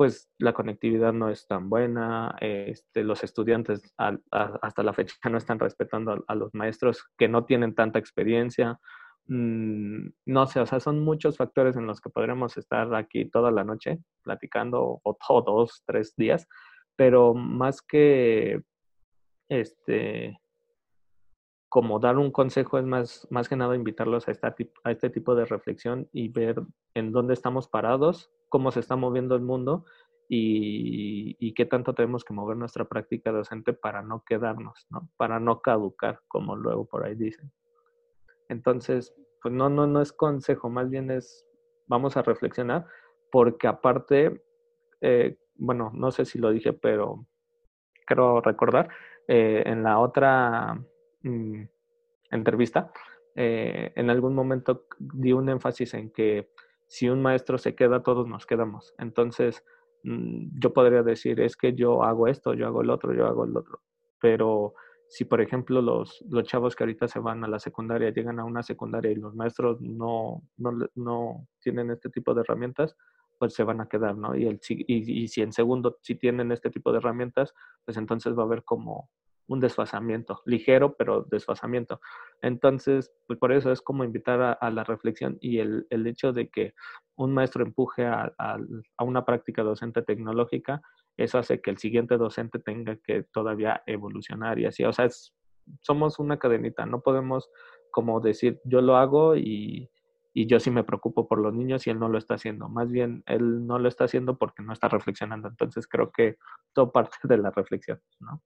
pues 0.00 0.30
la 0.38 0.54
conectividad 0.54 1.12
no 1.12 1.28
es 1.28 1.46
tan 1.46 1.68
buena, 1.68 2.34
este, 2.40 3.04
los 3.04 3.22
estudiantes 3.22 3.82
hasta 3.98 4.82
la 4.82 4.94
fecha 4.94 5.14
no 5.28 5.36
están 5.36 5.58
respetando 5.58 6.24
a, 6.26 6.34
los 6.34 6.54
maestros 6.54 7.04
que 7.18 7.28
no 7.28 7.44
tienen 7.44 7.74
tanta 7.74 7.98
experiencia. 7.98 8.80
Mm, 9.26 10.08
no 10.24 10.46
sé, 10.46 10.60
o 10.60 10.64
sea, 10.64 10.80
son 10.80 11.00
muchos 11.00 11.36
factores 11.36 11.76
en 11.76 11.86
los 11.86 12.00
que 12.00 12.08
podremos 12.08 12.56
estar 12.56 12.94
aquí 12.94 13.26
toda 13.26 13.50
la 13.50 13.62
noche 13.62 13.98
platicando 14.22 15.02
o 15.02 15.18
todos, 15.44 15.82
tres 15.84 16.14
días, 16.16 16.48
pero 16.96 17.34
más 17.34 17.82
que 17.82 18.62
este 19.50 20.40
como 21.70 22.00
dar 22.00 22.18
un 22.18 22.32
consejo 22.32 22.78
es 22.78 22.84
más, 22.84 23.28
más 23.30 23.48
que 23.48 23.54
nada 23.54 23.76
invitarlos 23.76 24.26
a, 24.26 24.32
esta, 24.32 24.54
a 24.82 24.90
este 24.90 25.08
tipo 25.08 25.36
de 25.36 25.44
reflexión 25.44 26.08
y 26.12 26.28
ver 26.28 26.60
en 26.94 27.12
dónde 27.12 27.32
estamos 27.32 27.68
parados, 27.68 28.28
cómo 28.48 28.72
se 28.72 28.80
está 28.80 28.96
moviendo 28.96 29.36
el 29.36 29.42
mundo 29.42 29.84
y, 30.28 31.36
y, 31.38 31.54
qué 31.54 31.66
tanto 31.66 31.94
tenemos 31.94 32.24
que 32.24 32.34
mover 32.34 32.56
nuestra 32.56 32.84
práctica 32.86 33.30
docente 33.30 33.72
para 33.72 34.02
no 34.02 34.24
quedarnos, 34.24 34.86
¿no? 34.90 35.08
Para 35.16 35.38
no 35.38 35.60
caducar, 35.60 36.20
como 36.26 36.56
luego 36.56 36.86
por 36.86 37.04
ahí 37.04 37.14
dicen. 37.14 37.52
Entonces, 38.48 39.14
pues 39.40 39.54
no, 39.54 39.70
no, 39.70 39.86
no 39.86 40.00
es 40.00 40.12
consejo, 40.12 40.68
más 40.68 40.90
bien 40.90 41.10
es, 41.10 41.46
vamos 41.86 42.16
a 42.16 42.22
reflexionar, 42.22 42.84
porque 43.30 43.68
aparte, 43.68 44.42
eh, 45.00 45.38
bueno, 45.54 45.92
no 45.94 46.10
sé 46.10 46.24
si 46.24 46.40
lo 46.40 46.50
dije, 46.50 46.72
pero 46.72 47.26
quiero 48.06 48.40
recordar, 48.40 48.88
eh, 49.28 49.62
en 49.66 49.84
la 49.84 50.00
otra 50.00 50.80
Mm, 51.22 51.64
entrevista, 52.30 52.92
eh, 53.34 53.92
en 53.96 54.10
algún 54.10 54.34
momento 54.34 54.86
di 54.98 55.32
un 55.32 55.48
énfasis 55.48 55.94
en 55.94 56.10
que 56.10 56.50
si 56.86 57.08
un 57.08 57.22
maestro 57.22 57.58
se 57.58 57.74
queda, 57.74 58.02
todos 58.02 58.26
nos 58.26 58.46
quedamos. 58.46 58.94
Entonces, 58.98 59.64
mm, 60.04 60.58
yo 60.60 60.72
podría 60.72 61.02
decir, 61.02 61.40
es 61.40 61.56
que 61.56 61.74
yo 61.74 62.02
hago 62.02 62.26
esto, 62.28 62.54
yo 62.54 62.66
hago 62.66 62.82
el 62.82 62.90
otro, 62.90 63.14
yo 63.14 63.26
hago 63.26 63.44
el 63.44 63.56
otro. 63.56 63.80
Pero 64.20 64.74
si, 65.08 65.24
por 65.24 65.40
ejemplo, 65.40 65.82
los, 65.82 66.24
los 66.28 66.44
chavos 66.44 66.76
que 66.76 66.84
ahorita 66.84 67.08
se 67.08 67.18
van 67.18 67.44
a 67.44 67.48
la 67.48 67.58
secundaria, 67.58 68.10
llegan 68.10 68.38
a 68.40 68.44
una 68.44 68.62
secundaria 68.62 69.10
y 69.10 69.16
los 69.16 69.34
maestros 69.34 69.80
no, 69.80 70.42
no, 70.56 70.72
no 70.94 71.48
tienen 71.60 71.90
este 71.90 72.10
tipo 72.10 72.32
de 72.34 72.42
herramientas, 72.42 72.96
pues 73.38 73.54
se 73.54 73.64
van 73.64 73.80
a 73.80 73.88
quedar, 73.88 74.16
¿no? 74.16 74.36
Y, 74.36 74.46
el, 74.46 74.60
y, 74.68 75.28
si 75.28 75.42
en 75.42 75.52
segundo 75.52 75.98
sí 76.02 76.14
tienen 76.14 76.52
este 76.52 76.70
tipo 76.70 76.92
de 76.92 76.98
herramientas, 76.98 77.54
pues 77.84 77.96
entonces 77.96 78.36
va 78.36 78.42
a 78.42 78.46
haber 78.46 78.64
como 78.64 79.10
un 79.50 79.58
desfasamiento, 79.58 80.42
ligero, 80.46 80.94
pero 80.96 81.26
desfasamiento. 81.28 82.00
Entonces, 82.40 83.12
pues 83.26 83.36
por 83.36 83.50
eso 83.50 83.72
es 83.72 83.82
como 83.82 84.04
invitar 84.04 84.56
a, 84.60 84.70
la 84.70 84.84
reflexión 84.84 85.38
y 85.40 85.58
el, 85.58 85.88
el, 85.90 86.06
hecho 86.06 86.32
de 86.32 86.48
que 86.48 86.74
un 87.16 87.34
maestro 87.34 87.64
empuje 87.64 88.06
a, 88.06 88.32
a, 88.38 89.04
una 89.04 89.24
práctica 89.24 89.64
docente 89.64 90.02
tecnológica, 90.02 90.82
eso 91.16 91.36
hace 91.36 91.60
que 91.60 91.70
el 91.70 91.78
siguiente 91.78 92.16
docente 92.16 92.60
tenga 92.60 92.94
que 93.04 93.24
todavía 93.24 93.82
evolucionar 93.86 94.60
y 94.60 94.66
así. 94.66 94.84
O 94.84 94.92
sea, 94.92 95.08
somos 95.80 96.20
una 96.20 96.38
cadenita, 96.38 96.86
no 96.86 97.00
podemos 97.00 97.50
como 97.90 98.20
decir, 98.20 98.60
yo 98.62 98.80
lo 98.80 98.96
hago 98.96 99.34
y, 99.34 99.90
y 100.32 100.46
yo 100.46 100.60
sí 100.60 100.70
me 100.70 100.84
preocupo 100.84 101.26
por 101.26 101.40
los 101.40 101.52
niños 101.52 101.88
y 101.88 101.90
él 101.90 101.98
no 101.98 102.08
lo 102.08 102.18
está 102.18 102.34
haciendo. 102.34 102.68
Más 102.68 102.88
bien, 102.92 103.24
él 103.26 103.66
no 103.66 103.80
lo 103.80 103.88
está 103.88 104.04
haciendo 104.04 104.38
porque 104.38 104.62
no 104.62 104.72
está 104.72 104.86
reflexionando. 104.88 105.48
Entonces, 105.48 105.88
creo 105.88 106.12
que 106.12 106.36
todo 106.72 106.92
parte 106.92 107.16
de 107.24 107.38
la 107.38 107.50
reflexión, 107.50 108.00
¿no? 108.20 108.40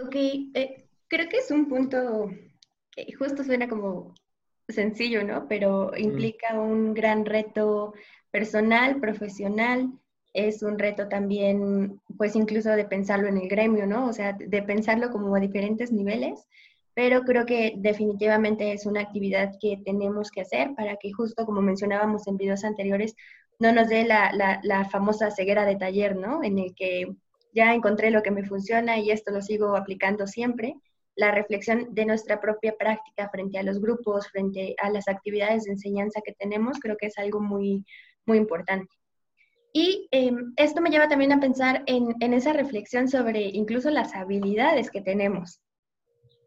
Ok, 0.00 0.14
eh, 0.14 0.84
creo 1.08 1.28
que 1.28 1.38
es 1.38 1.50
un 1.50 1.68
punto 1.68 2.30
que 2.90 3.12
justo 3.14 3.42
suena 3.42 3.68
como 3.68 4.14
sencillo, 4.68 5.24
¿no? 5.24 5.48
Pero 5.48 5.90
implica 5.96 6.54
un 6.54 6.94
gran 6.94 7.24
reto 7.24 7.94
personal, 8.30 9.00
profesional, 9.00 9.90
es 10.32 10.62
un 10.62 10.78
reto 10.78 11.08
también, 11.08 12.00
pues 12.16 12.36
incluso 12.36 12.70
de 12.70 12.84
pensarlo 12.84 13.26
en 13.26 13.38
el 13.38 13.48
gremio, 13.48 13.86
¿no? 13.86 14.06
O 14.08 14.12
sea, 14.12 14.34
de 14.34 14.62
pensarlo 14.62 15.10
como 15.10 15.34
a 15.34 15.40
diferentes 15.40 15.90
niveles, 15.90 16.46
pero 16.94 17.22
creo 17.22 17.44
que 17.44 17.74
definitivamente 17.76 18.72
es 18.72 18.86
una 18.86 19.00
actividad 19.00 19.54
que 19.60 19.80
tenemos 19.84 20.30
que 20.30 20.42
hacer 20.42 20.74
para 20.76 20.96
que 20.96 21.12
justo 21.12 21.44
como 21.44 21.60
mencionábamos 21.60 22.28
en 22.28 22.36
videos 22.36 22.64
anteriores, 22.64 23.16
no 23.58 23.72
nos 23.72 23.88
dé 23.88 24.04
la, 24.04 24.32
la, 24.32 24.60
la 24.62 24.84
famosa 24.84 25.32
ceguera 25.32 25.64
de 25.64 25.76
taller, 25.76 26.14
¿no? 26.14 26.44
En 26.44 26.58
el 26.58 26.74
que 26.76 27.16
ya 27.52 27.74
encontré 27.74 28.10
lo 28.10 28.22
que 28.22 28.30
me 28.30 28.44
funciona 28.44 28.98
y 28.98 29.10
esto 29.10 29.32
lo 29.32 29.42
sigo 29.42 29.76
aplicando 29.76 30.26
siempre, 30.26 30.76
la 31.18 31.32
reflexión 31.32 31.88
de 31.94 32.06
nuestra 32.06 32.40
propia 32.40 32.76
práctica 32.78 33.28
frente 33.28 33.58
a 33.58 33.64
los 33.64 33.80
grupos, 33.80 34.28
frente 34.28 34.76
a 34.80 34.88
las 34.90 35.08
actividades 35.08 35.64
de 35.64 35.72
enseñanza 35.72 36.20
que 36.24 36.32
tenemos, 36.32 36.78
creo 36.78 36.96
que 36.96 37.06
es 37.06 37.18
algo 37.18 37.40
muy, 37.40 37.84
muy 38.24 38.38
importante. 38.38 38.94
Y 39.72 40.08
em, 40.12 40.52
esto 40.56 40.80
me 40.80 40.90
lleva 40.90 41.08
también 41.08 41.32
a 41.32 41.40
pensar 41.40 41.82
en, 41.86 42.14
en, 42.20 42.34
esa 42.34 42.52
reflexión 42.52 43.08
sobre 43.08 43.42
incluso 43.42 43.90
las 43.90 44.14
habilidades 44.14 44.90
que 44.90 45.00
tenemos, 45.00 45.60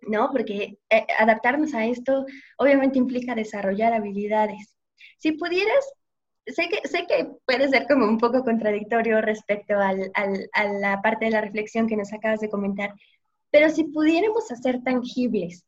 ¿no? 0.08 0.30
Porque 0.32 0.78
eh, 0.90 1.06
adaptarnos 1.20 1.74
a 1.74 1.86
esto 1.86 2.26
obviamente 2.58 2.98
implica 2.98 3.36
desarrollar 3.36 3.94
habilidades. 3.94 4.78
Si 5.18 5.34
pudieras 5.34 5.86
sé 6.46 6.70
que, 6.70 6.88
sé 6.88 7.06
que 7.08 7.32
puede 7.46 7.70
ser 7.70 7.88
como 7.88 8.06
un 8.06 8.18
poco 8.18 8.44
contradictorio 8.44 9.22
respecto 9.22 9.78
al, 9.78 10.12
al, 10.14 10.50
a 10.54 10.66
la 10.66 11.02
parte 11.02 11.26
de 11.26 11.32
la 11.32 11.42
reflexión 11.42 11.88
que 11.88 11.98
nos 11.98 12.12
acabas 12.14 12.40
de 12.40 12.50
comentar, 12.50 12.94
pero 13.52 13.70
si 13.70 13.84
pudiéramos 13.86 14.52
hacer 14.52 14.82
tangibles 14.84 15.66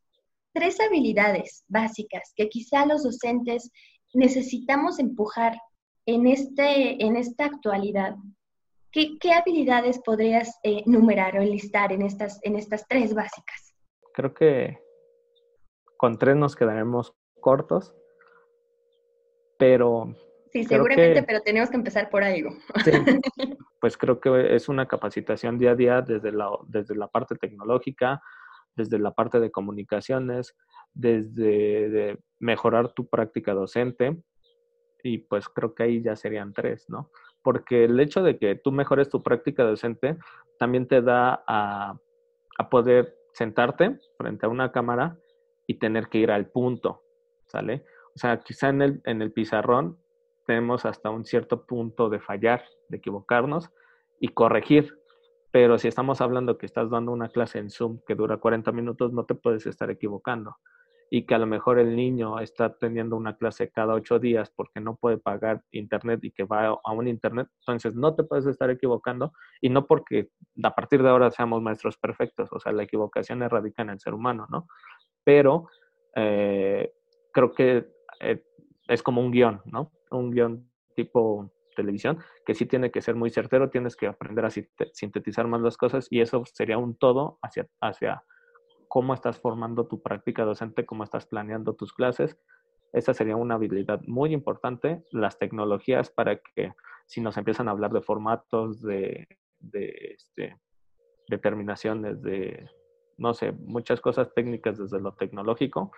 tres 0.54 0.80
habilidades 0.80 1.64
básicas 1.68 2.32
que 2.36 2.50
quizá 2.50 2.86
los 2.86 3.04
docentes 3.04 3.72
necesitamos 4.14 5.00
empujar 5.00 5.58
en, 6.06 6.28
este, 6.28 7.04
en 7.04 7.16
esta 7.16 7.46
actualidad, 7.46 8.16
¿qué, 8.92 9.18
qué 9.20 9.34
habilidades 9.34 10.00
podrías 10.00 10.60
eh, 10.64 10.84
numerar 10.86 11.38
o 11.38 11.42
enlistar 11.42 11.92
en 11.92 12.04
estas, 12.04 12.40
en 12.44 12.56
estas 12.56 12.88
tres 12.88 13.14
básicas? 13.14 13.76
Creo 14.14 14.34
que 14.34 14.80
con 15.98 16.20
tres 16.20 16.36
nos 16.36 16.56
quedaremos 16.56 17.14
cortos, 17.40 17.96
pero 19.58 20.16
Sí, 20.54 20.64
seguramente, 20.66 21.24
pero 21.24 21.42
tenemos 21.42 21.72
que 21.72 21.78
empezar 21.78 22.12
por 22.12 22.24
algo. 22.24 22.52
Sí, 22.86 22.92
pues 23.82 23.98
creo 23.98 24.20
que 24.20 24.56
es 24.56 24.70
una 24.70 24.88
capacitación 24.88 25.58
día 25.58 25.72
a 25.72 25.76
día 25.76 26.02
desde 26.02 26.32
la, 26.32 26.48
desde 26.68 26.96
la 26.96 27.08
parte 27.08 27.34
tecnológica, 27.36 28.22
desde 28.76 29.00
la 29.00 29.16
parte 29.16 29.40
de 29.40 29.50
comunicaciones, 29.50 30.56
desde 30.94 32.20
mejorar 32.40 32.94
tu 32.94 33.10
práctica 33.10 33.56
docente 33.56 34.22
y 35.02 35.18
pues 35.18 35.50
creo 35.50 35.74
que 35.74 35.84
ahí 35.84 36.04
ya 36.04 36.16
serían 36.16 36.54
tres, 36.54 36.88
¿no? 36.88 37.10
Porque 37.42 37.86
el 37.86 38.00
hecho 38.00 38.22
de 38.22 38.38
que 38.38 38.54
tú 38.54 38.72
mejores 38.72 39.10
tu 39.10 39.24
práctica 39.24 39.64
docente 39.64 40.18
también 40.60 40.88
te 40.88 41.02
da 41.02 41.44
a, 41.48 41.98
a 42.60 42.70
poder 42.70 43.18
sentarte 43.34 43.98
frente 44.20 44.46
a 44.46 44.50
una 44.50 44.72
cámara 44.72 45.18
y 45.66 45.80
tener 45.80 46.10
que 46.10 46.20
ir 46.20 46.30
al 46.30 46.46
punto, 46.46 47.02
¿sale? 47.48 47.86
O 48.16 48.20
sea, 48.20 48.40
quizá 48.40 48.70
en 48.70 48.84
el, 48.84 49.02
en 49.06 49.24
el 49.24 49.32
pizarrón 49.32 49.98
tenemos 50.46 50.86
hasta 50.86 51.10
un 51.10 51.26
cierto 51.26 51.66
punto 51.66 52.10
de 52.10 52.20
fallar, 52.20 52.64
de 52.90 52.98
equivocarnos 52.98 53.70
y 54.20 54.30
corregir. 54.30 54.98
Pero 55.52 55.78
si 55.78 55.88
estamos 55.88 56.22
hablando 56.22 56.58
que 56.58 56.66
estás 56.66 56.90
dando 56.90 57.12
una 57.12 57.30
clase 57.30 57.60
en 57.60 57.70
Zoom 57.70 58.00
que 58.08 58.16
dura 58.16 58.38
40 58.38 58.72
minutos, 58.72 59.14
no 59.14 59.26
te 59.26 59.36
puedes 59.36 59.66
estar 59.66 59.90
equivocando. 59.92 60.56
y 61.16 61.28
que 61.28 61.36
a 61.36 61.38
lo 61.38 61.46
mejor 61.46 61.78
el 61.78 61.96
niño 61.96 62.40
está 62.40 62.76
teniendo 62.76 63.16
una 63.16 63.38
clase 63.38 63.70
cada 63.70 63.94
ocho 63.94 64.18
días 64.18 64.50
porque 64.50 64.80
no 64.80 64.96
puede 64.96 65.20
pagar 65.20 65.62
internet 65.72 66.20
y 66.24 66.32
que 66.32 66.44
va 66.44 66.70
a 66.84 66.92
un 66.92 67.08
internet, 67.08 67.48
entonces 67.60 67.94
no 67.94 68.16
te 68.16 68.24
puedes 68.24 68.48
estar 68.48 68.72
equivocando 68.72 69.32
y 69.62 69.70
no 69.70 69.86
porque 69.86 70.30
a 70.64 70.74
partir 70.74 71.04
de 71.04 71.10
ahora 71.10 71.30
seamos 71.30 71.62
maestros 71.62 71.98
perfectos, 71.98 72.50
o 72.52 72.60
sea, 72.60 72.72
la 72.72 72.82
equivocación 72.82 73.48
radica 73.48 73.84
en 73.84 73.92
el 73.92 74.00
ser 74.00 74.16
humano, 74.16 74.48
¿no? 74.50 74.66
Pero 75.24 75.68
eh, 76.16 76.92
creo 77.32 77.52
que 77.52 77.88
eh, 78.20 78.44
es 78.88 79.04
como 79.04 79.22
un 79.22 79.32
guion, 79.32 79.62
¿no? 79.66 79.92
Un 80.12 80.32
guion 80.32 80.70
tipo 80.96 81.52
televisión, 81.76 82.20
que 82.46 82.54
sí 82.54 82.66
tiene 82.66 82.92
que 82.92 83.02
ser 83.02 83.16
muy 83.16 83.30
certero, 83.30 83.70
tienes 83.70 83.96
que 83.96 84.08
aprender 84.08 84.46
a 84.46 84.52
sintetizar 84.52 85.48
más 85.48 85.62
las 85.62 85.78
cosas 85.78 86.08
y 86.10 86.22
eso 86.22 86.44
sería 86.46 86.78
un 86.78 86.96
todo 86.96 87.40
hacia, 87.42 87.68
hacia 87.82 88.24
cómo 88.88 89.14
estás 89.14 89.40
formando 89.40 89.88
tu 89.88 90.02
práctica 90.02 90.46
docente, 90.46 90.86
cómo 90.86 91.04
estás 91.04 91.26
planeando 91.26 91.74
tus 91.74 91.94
clases. 91.94 92.38
Esa 92.92 93.14
sería 93.14 93.36
una 93.36 93.56
habilidad 93.56 94.02
muy 94.06 94.34
importante. 94.34 95.04
Las 95.12 95.40
tecnologías 95.40 96.12
para 96.12 96.38
que 96.38 96.74
si 97.08 97.20
nos 97.20 97.38
empiezan 97.38 97.68
a 97.68 97.72
hablar 97.72 97.92
de 97.92 98.02
formatos, 98.02 98.82
de, 98.82 99.28
de 99.60 100.16
este, 100.16 100.58
determinaciones, 101.28 102.22
de, 102.22 102.70
no 103.18 103.34
sé, 103.34 103.52
muchas 103.52 104.00
cosas 104.00 104.34
técnicas 104.34 104.78
desde 104.78 105.00
lo 105.00 105.14
tecnológico, 105.14 105.92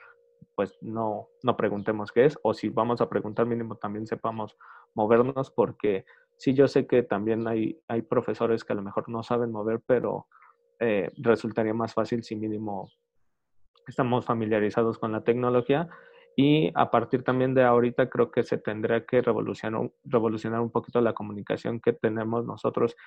pues 0.56 0.78
no, 0.82 1.28
no 1.44 1.58
preguntemos 1.58 2.12
qué 2.12 2.26
es, 2.26 2.40
o 2.44 2.54
si 2.54 2.70
vamos 2.70 3.02
a 3.02 3.10
preguntar 3.10 3.46
mínimo 3.46 3.76
también 3.76 4.08
sepamos 4.08 4.58
movernos, 4.94 5.52
porque 5.52 6.06
sí 6.38 6.54
yo 6.54 6.68
sé 6.68 6.88
que 6.88 7.04
también 7.04 7.48
hay, 7.48 7.80
hay 7.88 8.02
profesores 8.02 8.64
que 8.64 8.74
a 8.74 8.76
lo 8.76 8.82
mejor 8.82 9.10
no 9.10 9.24
saben 9.24 9.52
mover, 9.52 9.82
pero 9.86 10.28
eh, 10.80 11.12
resultaría 11.18 11.74
más 11.74 11.94
fácil 11.94 12.24
si 12.24 12.36
mínimo 12.36 12.90
estamos 13.88 14.26
familiarizados 14.26 14.98
con 14.98 15.12
la 15.12 15.24
tecnología. 15.24 15.90
Y 16.38 16.70
a 16.76 16.92
partir 16.92 17.24
también 17.24 17.54
de 17.54 17.64
ahorita 17.64 18.10
creo 18.10 18.30
que 18.30 18.44
se 18.44 18.58
tendrá 18.58 19.06
que 19.06 19.22
revolucionar, 19.22 19.90
revolucionar 20.04 20.60
un 20.60 20.70
poquito 20.70 21.00
la 21.00 21.14
comunicación 21.14 21.80
que 21.80 21.94
tenemos 21.94 22.46
nosotros 22.46 22.98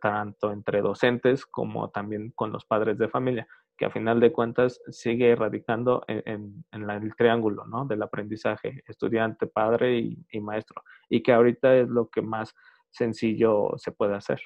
tanto 0.00 0.52
entre 0.52 0.80
docentes 0.80 1.46
como 1.46 1.90
también 1.90 2.30
con 2.30 2.52
los 2.52 2.64
padres 2.64 2.96
de 2.98 3.08
familia, 3.08 3.48
que 3.80 3.86
a 3.86 3.90
final 3.90 4.20
de 4.20 4.30
cuentas 4.30 4.78
sigue 4.90 5.34
radicando 5.34 6.04
en, 6.06 6.62
el 6.70 7.16
triángulo 7.16 7.64
¿no? 7.64 7.86
del 7.86 8.02
aprendizaje, 8.02 8.84
estudiante, 8.86 9.46
padre 9.46 9.98
y 9.98 10.40
maestro, 10.40 10.84
y 11.08 11.22
que 11.22 11.32
ahorita 11.32 11.74
es 11.78 11.88
lo 11.88 12.10
que 12.10 12.20
más 12.20 12.54
sencillo 12.90 13.72
se 13.78 13.90
puede 13.90 14.14
hacer. 14.14 14.38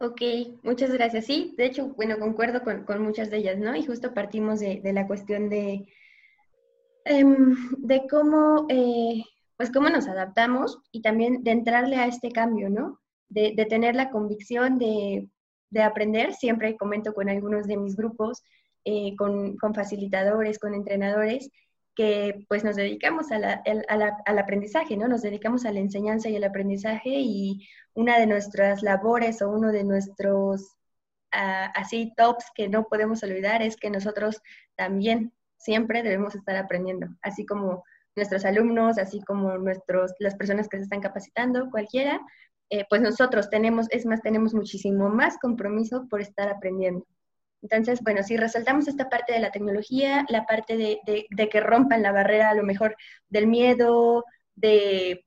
Ok, 0.00 0.20
muchas 0.62 0.92
gracias. 0.92 1.24
Sí, 1.24 1.54
de 1.56 1.66
hecho, 1.66 1.88
bueno, 1.96 2.18
concuerdo 2.18 2.62
con, 2.62 3.02
muchas 3.02 3.30
de 3.30 3.38
ellas, 3.38 3.58
¿no? 3.58 3.74
Y 3.74 3.84
justo 3.84 4.14
partimos 4.14 4.60
de, 4.60 4.80
la 4.92 5.08
cuestión 5.08 5.48
de, 5.48 5.86
em, 7.04 7.56
de 7.78 8.06
cómo, 8.08 8.66
eh, 8.68 9.24
pues 9.56 9.72
cómo 9.72 9.88
nos 9.88 10.06
adaptamos 10.06 10.78
y 10.92 11.02
también 11.02 11.42
de 11.42 11.50
entrarle 11.50 11.96
a 11.96 12.06
este 12.06 12.30
cambio, 12.30 12.70
¿no? 12.70 13.00
De, 13.28 13.52
tener 13.68 13.96
la 13.96 14.10
convicción 14.10 14.78
de, 14.78 15.28
aprender. 15.82 16.34
Siempre 16.34 16.76
comento 16.76 17.12
con 17.14 17.28
algunos 17.28 17.66
de 17.66 17.76
mis 17.76 17.96
grupos, 17.96 18.42
eh, 18.84 19.14
con, 19.16 19.56
con 19.56 19.74
facilitadores, 19.74 20.58
con 20.58 20.74
entrenadores, 20.74 21.50
que 21.94 22.46
pues 22.48 22.62
nos 22.62 22.76
dedicamos 22.76 23.32
al 23.32 24.38
aprendizaje, 24.38 24.96
¿no? 24.96 25.08
Nos 25.08 25.22
dedicamos 25.22 25.64
a 25.64 25.72
la 25.72 25.80
enseñanza 25.80 26.28
y 26.28 26.36
al 26.36 26.44
aprendizaje 26.44 27.10
y 27.10 27.66
una 27.94 28.20
de 28.20 28.26
nuestras 28.26 28.84
labores 28.84 29.42
o 29.42 29.50
uno 29.50 29.72
de 29.72 29.82
nuestros 29.82 30.76
ah, 31.32 31.72
así 31.74 32.12
tops 32.16 32.44
que 32.54 32.68
no 32.68 32.84
podemos 32.84 33.24
olvidar 33.24 33.62
es 33.62 33.76
que 33.76 33.90
nosotros 33.90 34.40
también 34.76 35.32
siempre 35.56 36.04
debemos 36.04 36.36
estar 36.36 36.54
aprendiendo, 36.54 37.08
así 37.20 37.44
como 37.44 37.82
nuestros 38.14 38.44
alumnos, 38.44 38.98
así 38.98 39.20
como 39.22 39.58
nuestros, 39.58 40.14
las 40.20 40.36
personas 40.36 40.68
que 40.68 40.76
se 40.76 40.84
están 40.84 41.00
capacitando, 41.00 41.68
cualquiera, 41.70 42.20
eh, 42.70 42.84
pues 42.88 43.00
nosotros 43.00 43.48
tenemos, 43.48 43.86
es 43.90 44.04
más, 44.04 44.20
tenemos 44.20 44.54
muchísimo 44.54 45.08
más 45.08 45.38
compromiso 45.38 46.06
por 46.08 46.20
estar 46.20 46.48
aprendiendo. 46.48 47.06
Entonces, 47.62 48.00
bueno, 48.02 48.22
si 48.22 48.36
resaltamos 48.36 48.86
esta 48.88 49.08
parte 49.08 49.32
de 49.32 49.40
la 49.40 49.50
tecnología, 49.50 50.24
la 50.28 50.44
parte 50.44 50.76
de, 50.76 51.48
que 51.48 51.60
rompan 51.60 52.02
la 52.02 52.12
barrera 52.12 52.50
a 52.50 52.54
lo 52.54 52.62
mejor 52.62 52.96
del 53.28 53.46
miedo, 53.46 54.24
de, 54.54 55.24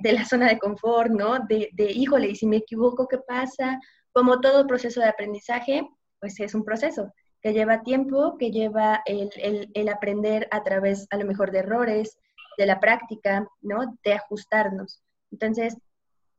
la 0.00 0.24
zona 0.24 0.48
de 0.48 0.58
confort, 0.58 1.10
¿no? 1.10 1.40
De, 1.40 1.70
híjole, 1.78 2.28
y 2.28 2.36
si 2.36 2.46
me 2.46 2.56
equivoco, 2.58 3.08
¿qué 3.08 3.18
pasa? 3.18 3.78
Como 4.12 4.40
todo 4.40 4.66
proceso 4.66 5.00
de 5.00 5.08
aprendizaje, 5.08 5.86
pues 6.20 6.40
es 6.40 6.54
un 6.54 6.64
proceso 6.64 7.12
que 7.42 7.52
lleva 7.52 7.82
tiempo, 7.82 8.38
que 8.38 8.50
lleva 8.50 9.02
el, 9.04 9.70
el 9.74 9.88
aprender 9.88 10.48
a 10.50 10.62
través 10.62 11.06
a 11.10 11.16
lo 11.18 11.26
mejor 11.26 11.50
de 11.50 11.58
errores, 11.58 12.16
de 12.56 12.66
la 12.66 12.80
práctica, 12.80 13.46
¿no? 13.60 13.98
De 14.02 14.14
ajustarnos. 14.14 15.02
Entonces, 15.30 15.76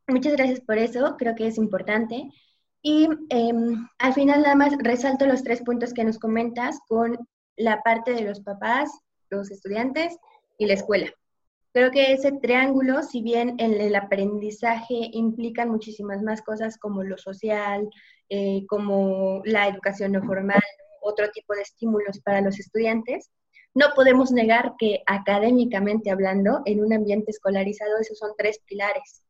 muchas 0.08 0.34
gracias 0.34 0.62
por 0.62 0.78
eso, 0.78 1.15
creo 1.17 1.36
que 1.36 1.48
es 1.48 1.58
importante. 1.58 2.30
Y 2.82 3.10
em, 3.30 3.88
al 4.00 4.13
final 4.13 4.41
nada 4.41 4.56
más 4.56 4.74
resalto 4.80 5.26
los 5.26 5.43
tres 5.43 5.62
puntos 5.62 5.93
que 5.93 6.04
nos 6.04 6.20
comentas 6.20 6.80
con 6.88 7.17
la 7.56 7.82
parte 7.82 8.13
de 8.13 8.22
los 8.22 8.41
papás, 8.41 8.89
los 9.30 9.52
estudiantes 9.52 10.17
y 10.58 10.67
la 10.67 10.74
escuela. 10.74 11.12
Creo 11.74 11.91
que 11.91 12.13
ese 12.13 12.32
triángulo, 12.32 13.04
si 13.04 13.22
bien 13.22 13.56
en 13.60 13.74
el 13.80 13.96
aprendizaje 13.96 15.10
implican 15.12 15.70
muchísimas 15.70 16.24
más 16.24 16.41
cosas 16.41 16.78
como 16.78 17.04
lo 17.04 17.17
social, 17.17 17.89
eh, 18.30 18.65
como 18.67 19.41
la 19.46 19.67
educación 19.67 20.13
no 20.13 20.24
formal, 20.24 20.62
otro 21.02 21.30
tipo 21.32 21.54
de 21.54 21.62
estímulos 21.62 22.20
para 22.22 22.41
los 22.41 22.60
estudiantes, 22.60 23.30
no 23.76 23.88
podemos 23.96 24.32
negar 24.32 24.74
que 24.80 25.04
académicamente 25.06 26.10
hablando, 26.10 26.62
en 26.65 26.84
un 26.84 26.93
ambiente 26.93 27.32
escolarizado, 27.32 28.00
esos 28.00 28.17
son 28.17 28.32
tres 28.38 28.60
pilares 28.65 29.22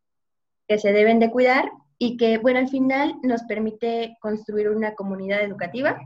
que 0.67 0.77
se 0.77 0.91
deben 0.91 1.19
de 1.19 1.31
cuidar 1.31 1.71
y 1.97 2.17
que, 2.17 2.37
bueno, 2.37 2.59
al 2.59 2.69
final 2.69 3.15
nos 3.23 3.43
permite 3.43 4.17
construir 4.21 4.69
una 4.69 4.93
comunidad 4.93 5.41
educativa, 5.41 5.97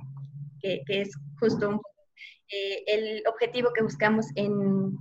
que, 0.62 0.84
es 0.88 1.12
justo 1.40 1.82
eh, 2.50 2.84
el 2.88 3.24
objetivo 3.28 3.74
que 3.74 3.84
buscamos 3.84 4.28
en, 4.36 4.98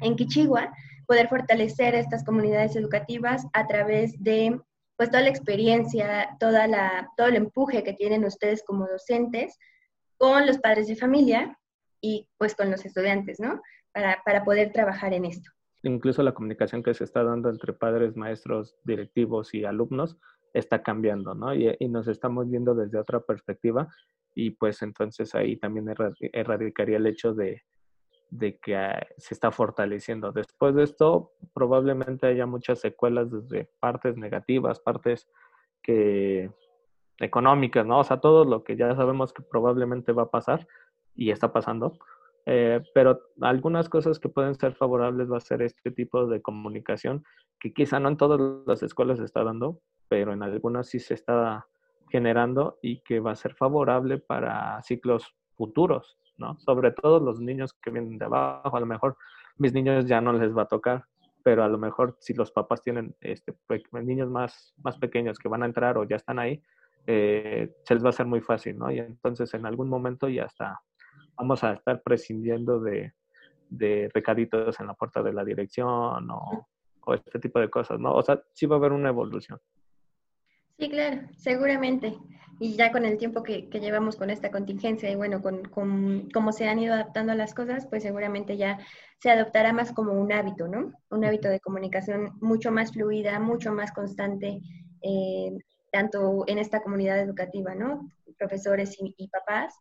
en 0.00 0.16
Kichigua, 0.16 0.72
poder 1.06 1.28
fortalecer 1.28 1.94
estas 1.94 2.24
comunidades 2.24 2.74
educativas 2.76 3.46
a 3.52 3.66
través 3.66 4.12
de 4.22 4.60
pues 4.96 5.10
toda 5.10 5.22
la 5.22 5.28
experiencia, 5.28 6.36
toda 6.40 6.66
la, 6.66 7.08
todo 7.16 7.28
el 7.28 7.36
empuje 7.36 7.84
que 7.84 7.92
tienen 7.92 8.24
ustedes 8.24 8.62
como 8.64 8.86
docentes 8.86 9.58
con 10.16 10.46
los 10.46 10.58
padres 10.58 10.88
de 10.88 10.96
familia 10.96 11.58
y 12.00 12.28
pues 12.38 12.54
con 12.54 12.70
los 12.70 12.84
estudiantes, 12.84 13.38
¿no? 13.38 13.60
Para, 13.92 14.22
para 14.24 14.42
poder 14.42 14.72
trabajar 14.72 15.12
en 15.12 15.26
esto 15.26 15.50
incluso 15.86 16.22
la 16.22 16.34
comunicación 16.34 16.82
que 16.82 16.94
se 16.94 17.04
está 17.04 17.22
dando 17.22 17.48
entre 17.48 17.72
padres, 17.72 18.16
maestros, 18.16 18.76
directivos 18.84 19.54
y 19.54 19.64
alumnos 19.64 20.18
está 20.52 20.82
cambiando, 20.82 21.34
¿no? 21.34 21.54
Y, 21.54 21.76
nos 21.88 22.08
estamos 22.08 22.50
viendo 22.50 22.74
desde 22.74 22.98
otra 22.98 23.20
perspectiva 23.20 23.88
y 24.34 24.50
pues 24.50 24.82
entonces 24.82 25.34
ahí 25.34 25.56
también 25.56 25.94
erradicaría 26.32 26.96
el 26.96 27.06
hecho 27.06 27.34
de, 27.34 27.62
que 28.62 28.76
ah, 28.76 29.06
se 29.16 29.34
está 29.34 29.50
fortaleciendo. 29.52 30.32
Después 30.32 30.74
de 30.74 30.82
esto, 30.82 31.32
probablemente 31.54 32.26
haya 32.26 32.46
muchas 32.46 32.80
secuelas 32.80 33.30
desde 33.30 33.70
partes 33.80 34.16
negativas, 34.16 34.80
partes 34.80 35.28
que 35.82 36.50
económicas, 37.18 37.86
¿no? 37.86 38.00
O 38.00 38.04
sea, 38.04 38.20
todo 38.20 38.44
lo 38.44 38.64
que 38.64 38.76
ya 38.76 38.94
sabemos 38.94 39.32
que 39.32 39.42
probablemente 39.42 40.12
va 40.12 40.24
a 40.24 40.30
pasar 40.30 40.66
y 41.14 41.30
está 41.30 41.52
pasando, 41.52 41.98
eh, 42.46 42.80
pero 42.94 43.20
algunas 43.40 43.88
cosas 43.88 44.20
que 44.20 44.28
pueden 44.28 44.54
ser 44.54 44.74
favorables 44.74 45.30
va 45.30 45.38
a 45.38 45.40
ser 45.40 45.62
este 45.62 45.90
tipo 45.90 46.26
de 46.26 46.40
comunicación, 46.40 47.24
que 47.58 47.72
quizá 47.74 47.98
no 47.98 48.08
en 48.08 48.16
todas 48.16 48.40
las 48.66 48.84
escuelas 48.84 49.18
se 49.18 49.24
está 49.24 49.42
dando, 49.42 49.80
pero 50.08 50.32
en 50.32 50.44
algunas 50.44 50.88
sí 50.88 51.00
se 51.00 51.14
está 51.14 51.66
generando 52.08 52.78
y 52.82 53.00
que 53.00 53.18
va 53.18 53.32
a 53.32 53.36
ser 53.36 53.54
favorable 53.54 54.18
para 54.18 54.80
ciclos 54.82 55.34
futuros, 55.56 56.18
¿no? 56.36 56.56
Sobre 56.60 56.92
todo 56.92 57.18
los 57.18 57.40
niños 57.40 57.72
que 57.72 57.90
vienen 57.90 58.16
de 58.16 58.26
abajo, 58.26 58.76
a 58.76 58.80
lo 58.80 58.86
mejor 58.86 59.16
mis 59.58 59.72
niños 59.72 60.06
ya 60.06 60.20
no 60.20 60.32
les 60.32 60.56
va 60.56 60.62
a 60.62 60.68
tocar, 60.68 61.04
pero 61.42 61.64
a 61.64 61.68
lo 61.68 61.78
mejor 61.78 62.16
si 62.20 62.32
los 62.34 62.52
papás 62.52 62.80
tienen 62.80 63.16
este, 63.20 63.56
niños 63.90 64.30
más, 64.30 64.72
más 64.84 64.96
pequeños 64.98 65.38
que 65.38 65.48
van 65.48 65.64
a 65.64 65.66
entrar 65.66 65.98
o 65.98 66.04
ya 66.04 66.16
están 66.16 66.38
ahí, 66.38 66.62
eh, 67.08 67.74
se 67.82 67.94
les 67.94 68.04
va 68.04 68.08
a 68.08 68.10
hacer 68.10 68.26
muy 68.26 68.40
fácil, 68.40 68.78
¿no? 68.78 68.92
Y 68.92 69.00
entonces 69.00 69.52
en 69.54 69.66
algún 69.66 69.88
momento 69.88 70.28
ya 70.28 70.44
está 70.44 70.80
vamos 71.36 71.62
a 71.64 71.74
estar 71.74 72.02
prescindiendo 72.02 72.80
de, 72.80 73.12
recaditos 74.14 74.78
en 74.80 74.86
la 74.86 74.94
puerta 74.94 75.22
de 75.22 75.32
la 75.32 75.44
dirección 75.44 76.30
o, 76.30 76.66
este 77.14 77.38
tipo 77.38 77.60
de 77.60 77.70
cosas, 77.70 78.00
¿no? 78.00 78.12
O 78.14 78.22
sea, 78.22 78.42
sí 78.52 78.66
va 78.66 78.76
a 78.76 78.78
haber 78.78 78.90
una 78.90 79.10
evolución. 79.10 79.60
Sí, 80.76 80.90
claro, 80.90 81.20
seguramente. 81.36 82.16
Y 82.58 82.74
ya 82.74 82.90
con 82.90 83.04
el 83.04 83.16
tiempo 83.16 83.44
que, 83.44 83.68
llevamos 83.70 84.16
con 84.16 84.30
esta 84.30 84.50
contingencia 84.50 85.08
y 85.08 85.14
bueno, 85.14 85.40
con, 85.40 85.62
cómo 86.32 86.52
se 86.52 86.68
han 86.68 86.80
ido 86.80 86.94
adaptando 86.94 87.32
las 87.34 87.54
cosas, 87.54 87.86
pues 87.86 88.02
seguramente 88.02 88.56
ya 88.56 88.78
se 89.18 89.30
adoptará 89.30 89.72
más 89.72 89.92
como 89.92 90.12
un 90.12 90.32
hábito, 90.32 90.66
¿no? 90.66 90.92
Un 91.10 91.24
hábito 91.24 91.48
de 91.48 91.60
comunicación 91.60 92.32
mucho 92.40 92.72
más 92.72 92.92
fluida, 92.92 93.38
mucho 93.38 93.72
más 93.72 93.92
constante, 93.92 94.60
eh, 95.02 95.52
tanto 95.92 96.44
en 96.48 96.58
esta 96.58 96.82
comunidad 96.82 97.20
educativa, 97.20 97.74
¿no? 97.74 98.10
Profesores 98.36 98.96
y 98.98 99.28
papás, 99.28 99.74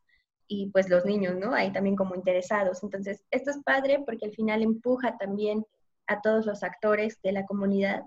y 0.47 0.69
pues 0.71 0.89
los 0.89 1.05
niños, 1.05 1.36
¿no? 1.38 1.53
Ahí 1.53 1.71
también 1.71 1.95
como 1.95 2.15
interesados. 2.15 2.84
Entonces, 2.84 3.23
esto 3.31 3.51
es 3.51 3.58
padre 3.63 4.03
porque 4.05 4.25
al 4.25 4.31
final 4.34 4.62
empuja 4.62 5.17
también 5.17 5.65
a 6.08 6.21
todos 6.21 6.45
los 6.45 6.63
actores 6.63 7.19
de 7.21 7.31
la 7.31 7.45
comunidad 7.45 8.03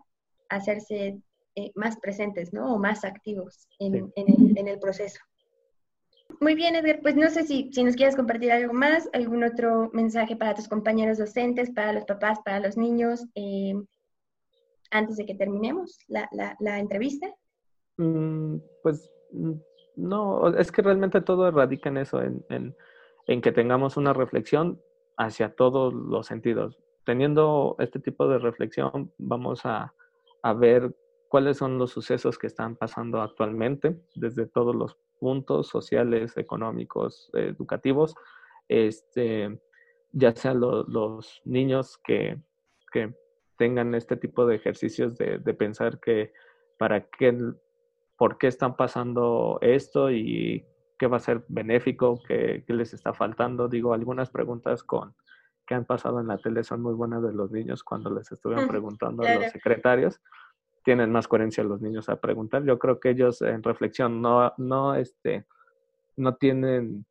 a 0.49 0.57
hacerse 0.57 1.21
eh, 1.57 1.73
más 1.75 1.99
presentes, 1.99 2.53
¿no? 2.53 2.75
O 2.75 2.79
más 2.79 3.05
activos 3.05 3.67
en, 3.79 3.95
el, 3.95 4.13
en, 4.15 4.69
el, 4.69 4.79
proceso. 4.79 5.19
Muy 6.41 6.55
bien, 6.55 6.77
Edgar, 6.77 7.01
pues 7.03 7.17
no 7.17 7.29
sé 7.31 7.43
si, 7.45 7.71
si 7.73 7.83
nos 7.83 7.97
quieres 7.97 8.15
compartir 8.15 8.53
algo 8.53 8.73
más, 8.73 9.09
algún 9.13 9.43
otro 9.43 9.91
mensaje 9.93 10.37
para 10.37 10.55
tus 10.55 10.69
compañeros 10.69 11.19
docentes, 11.19 11.71
para 11.71 11.93
los 11.93 12.05
papás, 12.05 12.39
para 12.45 12.61
los 12.61 12.77
niños, 12.77 13.25
eh, 13.35 13.75
antes 14.91 15.17
de 15.17 15.27
que 15.27 15.35
terminemos 15.35 15.99
la, 16.07 16.29
la, 16.61 16.79
entrevista. 16.79 17.27
Mm, 17.97 18.59
pues 18.83 19.11
mm, 19.33 19.55
no, 19.99 20.47
es 20.57 20.71
que 20.71 20.81
realmente 20.81 21.21
todo 21.21 21.51
radica 21.51 21.89
en 21.89 21.99
eso, 21.99 22.23
en, 22.23 23.43
que 23.43 23.53
tengamos 23.53 23.97
una 23.97 24.13
reflexión 24.13 24.81
hacia 25.17 25.55
todos 25.55 25.93
los 25.93 26.27
sentidos. 26.27 26.79
Teniendo 27.05 27.75
este 27.81 27.99
tipo 27.99 28.29
de 28.29 28.39
reflexión, 28.39 29.13
vamos 29.19 29.63
a, 29.65 29.93
ver 30.57 30.95
cuáles 31.29 31.59
son 31.59 31.77
los 31.77 31.91
sucesos 31.91 32.39
que 32.39 32.47
están 32.47 32.75
pasando 32.77 33.21
actualmente 33.21 34.01
desde 34.15 34.47
todos 34.47 34.75
los 34.75 34.97
puntos 35.19 35.67
sociales, 35.67 36.39
económicos, 36.39 37.29
educativos, 37.35 38.15
este, 38.69 39.61
ya 40.13 40.35
sean 40.35 40.61
los 40.61 41.43
niños 41.45 41.99
que, 41.99 42.39
que, 42.93 43.15
tengan 43.59 43.97
este 43.97 44.17
tipo 44.17 44.47
de 44.47 44.55
ejercicios 44.55 45.19
de, 45.19 45.39
de 45.39 45.53
pensar 45.53 45.99
que 45.99 46.33
para 46.79 47.09
qué 47.09 47.37
por 48.19 48.37
qué 48.37 48.49
están 48.49 48.77
pasando 48.77 49.59
esto 49.63 50.11
y 50.11 50.67
qué 50.99 51.07
va 51.07 51.19
a 51.19 51.21
ser 51.21 51.45
benéfico, 51.49 52.21
qué, 52.27 52.65
les 52.67 52.93
está 52.93 53.15
faltando. 53.15 53.69
Digo, 53.69 53.95
algunas 53.95 54.29
preguntas 54.29 54.83
con 54.83 55.15
que 55.65 55.75
han 55.75 55.85
pasado 55.85 56.21
en 56.21 56.27
la 56.27 56.39
tele 56.39 56.65
son 56.65 56.83
muy 56.83 56.95
buenas 56.95 57.23
de 57.23 57.33
los 57.33 57.53
niños 57.53 57.85
cuando 57.85 58.11
les 58.11 58.31
estuvieron 58.33 58.67
preguntando 58.69 59.23
a 59.23 59.35
los 59.37 59.53
secretarios. 59.53 60.21
Tienen 60.83 61.13
más 61.13 61.29
coherencia 61.29 61.63
los 61.63 61.81
niños 61.81 62.09
a 62.09 62.21
preguntar. 62.21 62.65
Yo 62.65 62.79
creo 62.79 62.99
que 62.99 63.11
ellos 63.11 63.41
en 63.43 63.63
reflexión 63.63 64.21
no, 64.21 64.53
no, 64.57 64.97
este, 64.97 65.47
no 66.17 66.35
tienen 66.35 67.07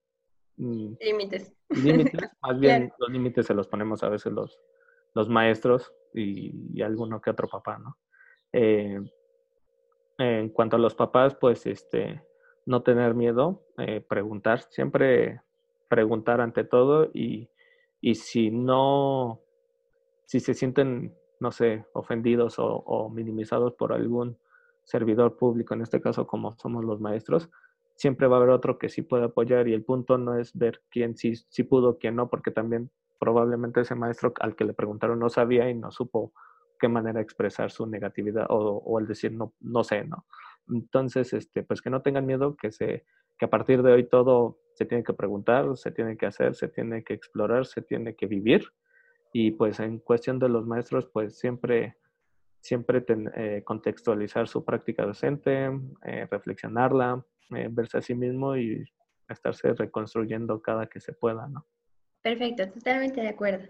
mm, 0.58 0.94
límites. 1.00 1.54
Límites, 1.70 2.22
más 2.42 2.60
bien 2.60 2.92
los 3.00 3.10
límites 3.10 3.46
se 3.46 3.54
los 3.54 3.70
ponemos 3.70 4.04
a 4.04 4.10
veces 4.10 4.34
los, 4.34 4.60
los 5.14 5.30
maestros 5.30 5.94
y, 6.14 6.74
y 6.74 6.82
alguno 6.82 7.22
que 7.22 7.30
otro 7.30 7.48
papá, 7.48 7.78
¿no? 7.78 7.98
Eh, 8.52 9.00
en 10.18 10.50
cuanto 10.50 10.76
a 10.76 10.80
los 10.80 10.96
papás, 10.96 11.36
pues 11.36 11.66
este, 11.66 12.22
no 12.66 12.84
tener 12.84 13.14
miedo, 13.16 13.64
eh, 13.78 14.02
preguntar, 14.02 14.62
siempre 14.70 15.42
preguntar 15.88 16.42
ante 16.42 16.64
todo 16.64 17.10
y, 17.14 17.50
y, 18.02 18.16
si 18.16 18.52
no, 18.52 19.42
si 20.26 20.40
se 20.40 20.54
sienten, 20.54 21.16
no 21.40 21.52
sé, 21.52 21.86
ofendidos 21.94 22.56
o, 22.58 23.10
minimizados 23.10 23.74
por 23.74 23.94
algún 23.94 24.38
servidor 24.84 25.38
público, 25.38 25.74
en 25.74 25.82
este 25.82 26.02
caso 26.02 26.28
como 26.28 26.58
somos 26.58 26.84
los 26.84 27.00
maestros, 27.00 27.50
siempre 27.96 28.28
va 28.28 28.38
a 28.38 28.40
haber 28.40 28.52
otro 28.52 28.78
que 28.78 28.90
sí 28.90 29.02
puede 29.02 29.26
apoyar 29.26 29.68
y 29.68 29.74
el 29.74 29.84
punto 29.84 30.18
no 30.18 30.38
es 30.38 30.54
ver 30.54 30.82
quién 30.90 31.16
sí, 31.16 31.36
sí 31.36 31.64
pudo, 31.64 31.98
quién 31.98 32.16
no, 32.16 32.30
porque 32.30 32.52
también 32.52 32.92
probablemente 33.20 33.82
ese 33.82 33.96
maestro 33.96 34.34
al 34.40 34.56
que 34.56 34.66
le 34.66 34.74
preguntaron 34.74 35.20
no 35.20 35.30
sabía 35.30 35.70
y 35.70 35.74
no 35.76 35.92
supo 35.92 36.34
qué 36.78 36.88
manera 36.88 37.22
expresar 37.22 37.72
su 37.72 37.86
negatividad 37.88 38.46
o, 38.50 38.78
o, 38.78 39.00
el 39.00 39.08
decir 39.08 39.32
no, 39.32 39.54
no 39.60 39.84
sé, 39.84 40.04
¿no? 40.04 40.26
Entonces, 40.70 41.34
este, 41.34 41.64
pues 41.64 41.82
que 41.82 41.90
no 41.90 42.02
tengan 42.02 42.26
miedo, 42.26 42.56
que, 42.56 42.72
se, 42.72 43.06
que 43.38 43.46
a 43.46 43.50
partir 43.50 43.82
de 43.84 43.94
hoy 43.94 44.08
todo 44.08 44.60
se 44.74 44.86
tiene 44.86 45.04
que 45.04 45.14
preguntar, 45.14 45.76
se 45.78 45.92
tiene 45.92 46.18
que 46.18 46.26
hacer, 46.26 46.56
se 46.56 46.68
tiene 46.68 47.04
que 47.04 47.14
explorar, 47.14 47.66
se 47.66 47.82
tiene 47.82 48.16
que 48.16 48.28
vivir. 48.28 48.66
Y 49.34 49.52
pues 49.52 49.80
en 49.80 50.00
cuestión 50.00 50.40
de 50.40 50.50
los 50.50 50.66
maestros, 50.66 51.08
pues 51.12 51.38
siempre, 51.40 51.98
siempre 52.60 53.04
eh, 53.36 53.62
contextualizar 53.64 54.48
su 54.48 54.64
práctica 54.64 55.06
docente, 55.06 55.70
eh, 56.06 56.28
reflexionarla, 56.30 57.26
eh, 57.56 57.70
verse 57.72 57.98
a 57.98 58.02
sí 58.02 58.14
mismo 58.14 58.56
y 58.56 58.84
estarse 59.30 59.74
reconstruyendo 59.74 60.62
cada 60.62 60.88
que 60.88 61.00
se 61.00 61.14
pueda, 61.14 61.48
¿no? 61.48 61.66
Perfecto, 62.22 62.70
totalmente 62.70 63.22
de 63.22 63.30
acuerdo. 63.30 63.68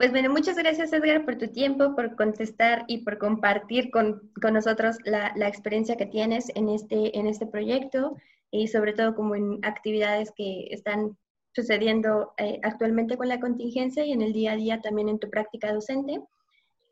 Pues 0.00 0.12
bueno, 0.12 0.30
muchas 0.30 0.56
gracias 0.56 0.94
Edgar 0.94 1.26
por 1.26 1.36
tu 1.36 1.48
tiempo, 1.48 1.94
por 1.94 2.16
contestar 2.16 2.86
y 2.88 3.04
por 3.04 3.18
compartir 3.18 3.90
con, 3.90 4.32
con 4.40 4.54
nosotros 4.54 4.96
la, 5.04 5.34
la, 5.36 5.46
experiencia 5.46 5.98
que 5.98 6.06
tienes 6.06 6.50
en 6.54 6.70
este, 6.70 7.18
en 7.18 7.26
este 7.26 7.46
proyecto 7.46 8.16
y 8.50 8.68
sobre 8.68 8.94
todo 8.94 9.14
como 9.14 9.34
en 9.34 9.58
actividades 9.62 10.32
que 10.34 10.68
están 10.70 11.18
sucediendo 11.54 12.32
eh, 12.38 12.60
actualmente 12.62 13.18
con 13.18 13.28
la 13.28 13.40
contingencia 13.40 14.02
y 14.06 14.12
en 14.12 14.22
el 14.22 14.32
día 14.32 14.52
a 14.52 14.56
día 14.56 14.80
también 14.80 15.10
en 15.10 15.18
tu 15.18 15.28
práctica 15.28 15.70
docente. 15.70 16.22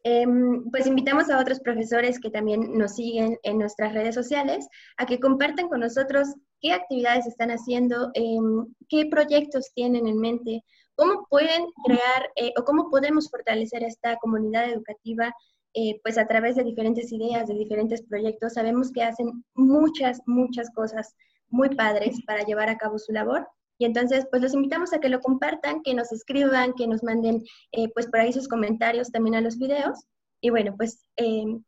Em, 0.04 0.70
pues 0.70 0.86
invitamos 0.86 1.30
a 1.30 1.40
otros 1.40 1.60
profesores 1.60 2.20
que 2.20 2.28
también 2.28 2.76
nos 2.76 2.96
siguen 2.96 3.38
en 3.42 3.56
nuestras 3.56 3.94
redes 3.94 4.14
sociales 4.16 4.68
a 4.98 5.06
que 5.06 5.18
compartan 5.18 5.70
con 5.70 5.80
nosotros 5.80 6.34
qué 6.60 6.74
actividades 6.74 7.26
están 7.26 7.50
haciendo, 7.52 8.10
em, 8.12 8.66
qué 8.90 9.06
proyectos 9.06 9.72
tienen 9.74 10.06
en 10.06 10.18
mente 10.18 10.62
¿Cómo 10.98 11.28
pueden 11.30 11.66
crear 11.84 12.28
eh, 12.34 12.52
o 12.58 12.64
cómo 12.64 12.90
podemos 12.90 13.30
fortalecer 13.30 13.84
esta 13.84 14.16
comunidad 14.16 14.68
educativa? 14.68 15.32
Eh, 15.72 16.00
pues 16.02 16.18
a 16.18 16.26
través 16.26 16.56
de 16.56 16.64
diferentes 16.64 17.12
ideas, 17.12 17.46
de 17.46 17.54
diferentes 17.54 18.02
proyectos. 18.02 18.54
Sabemos 18.54 18.90
que 18.90 19.04
hacen 19.04 19.44
muchas, 19.54 20.20
muchas 20.26 20.70
cosas 20.74 21.14
muy 21.50 21.68
padres 21.68 22.20
para 22.26 22.42
llevar 22.42 22.68
a 22.68 22.78
cabo 22.78 22.98
su 22.98 23.12
labor. 23.12 23.46
Y 23.78 23.84
entonces, 23.84 24.26
pues 24.28 24.42
los 24.42 24.54
invitamos 24.54 24.92
a 24.92 24.98
que 24.98 25.08
lo 25.08 25.20
compartan, 25.20 25.82
que 25.84 25.94
nos 25.94 26.10
escriban, 26.10 26.72
que 26.72 26.88
nos 26.88 27.04
manden, 27.04 27.44
eh, 27.70 27.88
pues 27.94 28.08
por 28.08 28.18
ahí 28.18 28.32
sus 28.32 28.48
comentarios 28.48 29.12
también 29.12 29.36
a 29.36 29.40
los 29.40 29.56
videos. 29.56 30.00
Y 30.40 30.50
bueno, 30.50 30.74
pues 30.76 31.06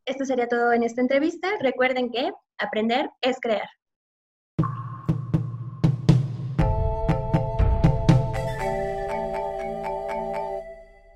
esto 0.07 0.25
sería 0.25 0.49
todo 0.49 0.73
en 0.73 0.83
esta 0.83 1.03
entrevista. 1.03 1.51
Recuerden 1.61 2.11
que 2.11 2.33
aprender 2.59 3.09
es 3.21 3.39
crear. 3.39 3.69